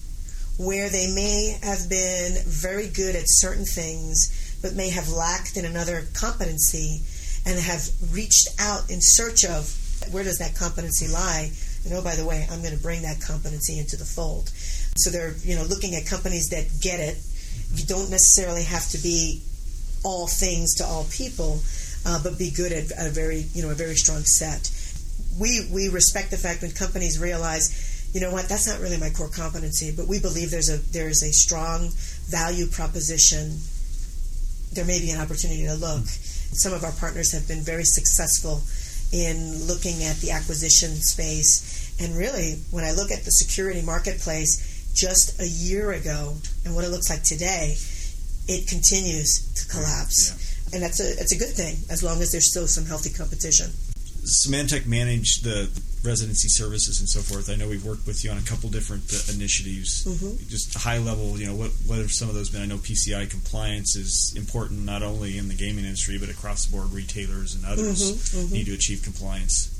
where 0.59 0.88
they 0.88 1.12
may 1.12 1.59
have 1.62 1.88
been 1.90 2.38
very 2.46 2.88
good 2.88 3.14
at 3.14 3.25
certain 3.27 3.66
things, 3.66 4.59
but 4.62 4.75
may 4.75 4.88
have 4.88 5.11
lacked 5.11 5.57
in 5.57 5.66
another 5.66 6.07
competency, 6.14 7.03
and 7.44 7.59
have 7.59 7.88
reached 8.11 8.49
out 8.59 8.90
in 8.90 8.99
search 9.01 9.44
of 9.44 9.66
where 10.11 10.25
does 10.25 10.38
that 10.38 10.55
competency 10.55 11.09
lie? 11.09 11.51
And 11.85 11.95
oh, 11.95 12.03
by 12.03 12.16
the 12.16 12.27
way, 12.27 12.47
I'm 12.51 12.62
going 12.62 12.77
to 12.77 12.83
bring 12.83 13.03
that 13.03 13.21
competency 13.21 13.79
into 13.79 13.97
the 13.97 14.05
fold. 14.05 14.49
So 14.97 15.11
they're 15.11 15.35
you 15.42 15.55
know 15.57 15.62
looking 15.64 15.95
at 15.95 16.07
companies 16.07 16.49
that 16.51 16.66
get 16.81 17.01
it. 17.01 17.16
You 17.75 17.87
don't 17.87 18.11
necessarily 18.11 18.64
have 18.64 18.88
to 18.90 18.99
be 18.99 19.42
all 20.05 20.27
things 20.27 20.75
to 20.77 20.85
all 20.85 21.05
people, 21.11 21.61
uh, 22.07 22.23
but 22.23 22.38
be 22.38 22.51
good 22.51 22.73
at 22.73 22.90
a 22.99 23.11
very 23.11 23.47
you 23.55 23.62
know 23.62 23.71
a 23.71 23.75
very 23.75 23.95
strong 23.95 24.23
set. 24.23 24.71
We 25.38 25.69
we 25.73 25.88
respect 25.88 26.31
the 26.31 26.38
fact 26.38 26.62
when 26.62 26.73
companies 26.73 27.19
realize, 27.19 28.11
you 28.14 28.21
know 28.21 28.33
what, 28.33 28.49
that's 28.49 28.66
not 28.66 28.81
really 28.81 28.99
my 28.99 29.11
core 29.11 29.29
competency, 29.29 29.92
but 29.95 30.09
we 30.09 30.19
believe 30.19 30.51
there's 30.51 30.71
a 30.71 30.79
there's 30.92 31.23
a 31.23 31.33
strong 31.33 31.90
value 32.27 32.66
proposition. 32.66 33.59
There 34.73 34.85
may 34.85 34.99
be 35.01 35.11
an 35.11 35.21
opportunity 35.21 35.66
to 35.66 35.75
look. 35.75 36.05
Some 36.07 36.73
of 36.73 36.85
our 36.85 36.92
partners 36.92 37.33
have 37.33 37.47
been 37.47 37.61
very 37.61 37.85
successful 37.85 38.62
in 39.12 39.66
looking 39.66 40.03
at 40.05 40.16
the 40.16 40.31
acquisition 40.31 40.95
space. 40.97 41.95
And 42.01 42.16
really, 42.16 42.61
when 42.71 42.85
I 42.85 42.92
look 42.92 43.11
at 43.11 43.25
the 43.25 43.31
security 43.31 43.83
marketplace 43.83 44.92
just 44.95 45.40
a 45.40 45.47
year 45.47 45.92
ago 45.92 46.37
and 46.64 46.75
what 46.75 46.85
it 46.85 46.90
looks 46.90 47.11
like 47.11 47.23
today, 47.23 47.77
it 48.49 48.69
continues 48.69 49.53
to 49.55 49.69
collapse. 49.69 50.31
Yeah. 50.31 50.75
And 50.75 50.83
that's 50.83 51.01
a, 51.01 51.14
that's 51.16 51.33
a 51.33 51.38
good 51.38 51.55
thing 51.55 51.77
as 51.90 52.03
long 52.03 52.21
as 52.21 52.33
there's 52.33 52.51
still 52.51 52.66
some 52.66 52.85
healthy 52.87 53.11
competition. 53.11 53.71
Symantec 54.27 54.87
manage 54.87 55.43
the 55.43 55.71
residency 56.05 56.49
services 56.49 57.01
and 57.01 57.09
so 57.09 57.21
forth. 57.21 57.51
I 57.51 57.57
know 57.57 57.69
we've 57.69 57.85
worked 57.85 58.07
with 58.07 58.25
you 58.25 58.31
on 58.31 58.39
a 58.39 58.43
couple 58.43 58.71
different 58.71 59.05
uh, 59.12 59.35
initiatives. 59.35 60.05
Mm-hmm. 60.05 60.49
Just 60.49 60.75
high 60.75 60.99
level, 60.99 61.39
you 61.39 61.47
know, 61.47 61.55
what 61.55 61.71
what 61.87 61.99
have 61.99 62.12
some 62.12 62.29
of 62.29 62.35
those 62.35 62.51
been? 62.51 62.62
I 62.62 62.67
know 62.67 62.77
PCI 62.77 63.31
compliance 63.31 63.97
is 63.97 64.35
important 64.37 64.85
not 64.85 65.03
only 65.03 65.39
in 65.39 65.49
the 65.49 65.55
gaming 65.55 65.85
industry 65.85 66.19
but 66.19 66.29
across 66.29 66.67
the 66.67 66.77
board. 66.77 66.93
Retailers 66.93 67.55
and 67.55 67.65
others 67.65 68.03
mm-hmm, 68.03 68.39
mm-hmm. 68.39 68.55
need 68.55 68.67
to 68.67 68.75
achieve 68.75 69.03
compliance. 69.03 69.73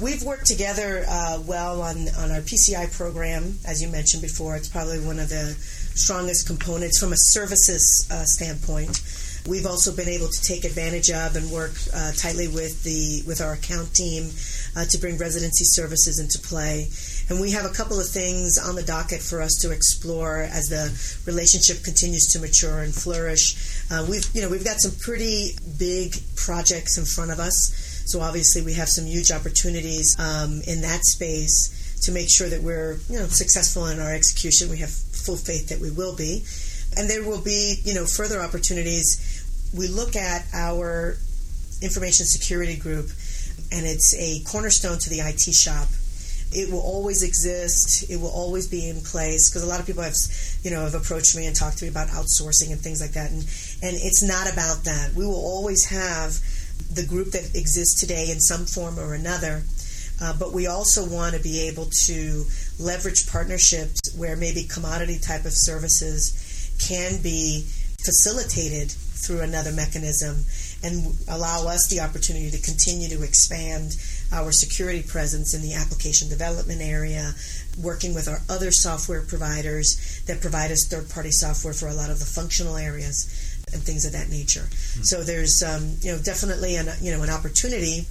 We've 0.00 0.22
worked 0.22 0.46
together 0.46 1.04
uh, 1.08 1.40
well 1.46 1.80
on, 1.80 1.96
on 2.18 2.30
our 2.30 2.40
PCI 2.40 2.94
program, 2.94 3.58
as 3.64 3.80
you 3.80 3.88
mentioned 3.88 4.20
before. 4.20 4.54
It's 4.54 4.68
probably 4.68 5.00
one 5.00 5.18
of 5.18 5.30
the 5.30 5.56
strongest 5.96 6.46
components 6.46 7.00
from 7.00 7.12
a 7.12 7.16
services 7.16 8.06
uh, 8.10 8.24
standpoint. 8.24 9.00
We've 9.48 9.66
also 9.66 9.94
been 9.94 10.08
able 10.08 10.28
to 10.28 10.42
take 10.42 10.64
advantage 10.64 11.10
of 11.10 11.36
and 11.36 11.50
work 11.50 11.72
uh, 11.94 12.12
tightly 12.12 12.48
with 12.48 12.82
the 12.82 13.22
with 13.26 13.40
our 13.40 13.52
account 13.52 13.94
team 13.94 14.30
uh, 14.76 14.84
to 14.86 14.98
bring 14.98 15.18
residency 15.18 15.64
services 15.64 16.18
into 16.18 16.38
play. 16.38 16.88
And 17.28 17.40
we 17.40 17.52
have 17.52 17.64
a 17.64 17.74
couple 17.74 17.98
of 17.98 18.08
things 18.08 18.58
on 18.58 18.74
the 18.74 18.82
docket 18.82 19.22
for 19.22 19.40
us 19.40 19.54
to 19.62 19.72
explore 19.72 20.42
as 20.42 20.68
the 20.68 20.90
relationship 21.30 21.82
continues 21.84 22.26
to 22.32 22.40
mature 22.40 22.80
and 22.80 22.94
flourish. 22.94 23.54
Uh, 23.90 24.04
we've 24.08 24.28
you 24.34 24.42
know 24.42 24.48
we've 24.48 24.64
got 24.64 24.80
some 24.80 24.92
pretty 25.00 25.56
big 25.78 26.14
projects 26.36 26.98
in 26.98 27.04
front 27.04 27.30
of 27.30 27.38
us. 27.38 28.02
So 28.06 28.20
obviously 28.20 28.62
we 28.62 28.74
have 28.74 28.88
some 28.88 29.06
huge 29.06 29.32
opportunities 29.32 30.14
um, 30.18 30.62
in 30.66 30.82
that 30.82 31.04
space 31.04 31.98
to 32.02 32.12
make 32.12 32.28
sure 32.30 32.48
that 32.48 32.62
we're 32.62 32.98
you 33.08 33.18
know 33.18 33.26
successful 33.26 33.86
in 33.86 34.00
our 34.00 34.14
execution. 34.14 34.70
We 34.70 34.78
have 34.78 34.90
full 34.90 35.36
faith 35.36 35.68
that 35.68 35.80
we 35.80 35.90
will 35.90 36.14
be, 36.14 36.44
and 36.96 37.10
there 37.10 37.24
will 37.24 37.42
be 37.42 37.80
you 37.84 37.94
know 37.94 38.06
further 38.06 38.40
opportunities 38.40 39.25
we 39.76 39.88
look 39.88 40.16
at 40.16 40.46
our 40.54 41.16
information 41.82 42.26
security 42.26 42.76
group, 42.76 43.06
and 43.70 43.86
it's 43.86 44.14
a 44.16 44.42
cornerstone 44.50 44.98
to 44.98 45.10
the 45.10 45.20
IT 45.20 45.52
shop. 45.54 45.88
It 46.52 46.72
will 46.72 46.80
always 46.80 47.22
exist. 47.22 48.08
It 48.08 48.20
will 48.20 48.30
always 48.30 48.68
be 48.68 48.88
in 48.88 49.00
place 49.02 49.50
because 49.50 49.62
a 49.62 49.66
lot 49.66 49.80
of 49.80 49.86
people 49.86 50.02
have, 50.02 50.14
you 50.62 50.70
know, 50.70 50.84
have 50.84 50.94
approached 50.94 51.36
me 51.36 51.46
and 51.46 51.54
talked 51.54 51.78
to 51.78 51.84
me 51.84 51.90
about 51.90 52.08
outsourcing 52.08 52.70
and 52.70 52.80
things 52.80 53.00
like 53.00 53.12
that. 53.12 53.30
And 53.30 53.42
and 53.82 53.96
it's 53.98 54.22
not 54.22 54.50
about 54.50 54.84
that. 54.84 55.12
We 55.14 55.26
will 55.26 55.34
always 55.34 55.84
have 55.86 56.38
the 56.94 57.04
group 57.04 57.32
that 57.32 57.50
exists 57.54 58.00
today 58.00 58.30
in 58.30 58.40
some 58.40 58.64
form 58.64 58.98
or 58.98 59.14
another. 59.14 59.64
Uh, 60.22 60.32
but 60.38 60.54
we 60.54 60.66
also 60.66 61.04
want 61.04 61.34
to 61.34 61.42
be 61.42 61.68
able 61.68 61.90
to 62.06 62.44
leverage 62.78 63.28
partnerships 63.30 64.16
where 64.16 64.34
maybe 64.34 64.64
commodity 64.64 65.18
type 65.18 65.44
of 65.44 65.52
services 65.52 66.72
can 66.80 67.20
be 67.20 67.66
facilitated 68.02 68.94
through 69.16 69.40
another 69.40 69.72
mechanism 69.72 70.44
and 70.82 71.16
allow 71.28 71.66
us 71.66 71.88
the 71.88 72.00
opportunity 72.00 72.50
to 72.50 72.60
continue 72.60 73.08
to 73.08 73.22
expand 73.22 73.96
our 74.32 74.52
security 74.52 75.02
presence 75.02 75.54
in 75.54 75.62
the 75.62 75.74
application 75.74 76.28
development 76.28 76.80
area, 76.82 77.32
working 77.82 78.14
with 78.14 78.28
our 78.28 78.40
other 78.50 78.70
software 78.70 79.22
providers 79.22 80.22
that 80.26 80.40
provide 80.40 80.70
us 80.70 80.86
third 80.86 81.08
party 81.08 81.30
software 81.30 81.72
for 81.72 81.88
a 81.88 81.94
lot 81.94 82.10
of 82.10 82.18
the 82.18 82.24
functional 82.24 82.76
areas 82.76 83.56
and 83.72 83.82
things 83.82 84.04
of 84.04 84.12
that 84.12 84.28
nature. 84.28 84.68
Mm-hmm. 84.68 85.02
So 85.02 85.22
there's 85.22 85.62
um, 85.62 85.96
you 86.00 86.12
know 86.12 86.18
definitely 86.22 86.76
an 86.76 86.88
you 87.00 87.12
know 87.12 87.22
an 87.22 87.30
opportunity 87.30 88.06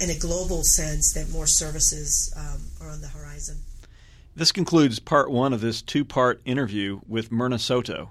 in 0.00 0.10
a 0.10 0.18
global 0.18 0.62
sense 0.62 1.12
that 1.14 1.30
more 1.30 1.46
services 1.46 2.32
um, 2.36 2.60
are 2.80 2.92
on 2.92 3.00
the 3.00 3.08
horizon. 3.08 3.56
This 4.34 4.52
concludes 4.52 4.98
part 4.98 5.30
one 5.30 5.52
of 5.52 5.60
this 5.60 5.80
two 5.80 6.04
part 6.04 6.40
interview 6.44 7.00
with 7.08 7.32
Myrna 7.32 7.58
Soto. 7.58 8.10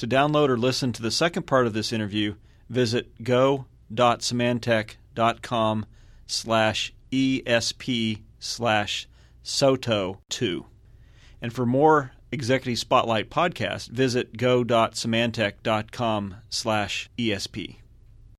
To 0.00 0.08
download 0.08 0.48
or 0.48 0.56
listen 0.56 0.94
to 0.94 1.02
the 1.02 1.10
second 1.10 1.42
part 1.42 1.66
of 1.66 1.74
this 1.74 1.92
interview, 1.92 2.36
visit 2.70 3.22
go.symantec.com 3.22 5.86
slash 6.26 6.94
ESP 7.12 8.22
slash 8.38 9.06
SOTO2. 9.44 10.64
And 11.42 11.52
for 11.52 11.66
more 11.66 12.12
Executive 12.32 12.78
Spotlight 12.78 13.28
podcast, 13.28 13.90
visit 13.90 14.38
go.symantec.com 14.38 16.36
slash 16.48 17.10
ESP. 17.18 17.76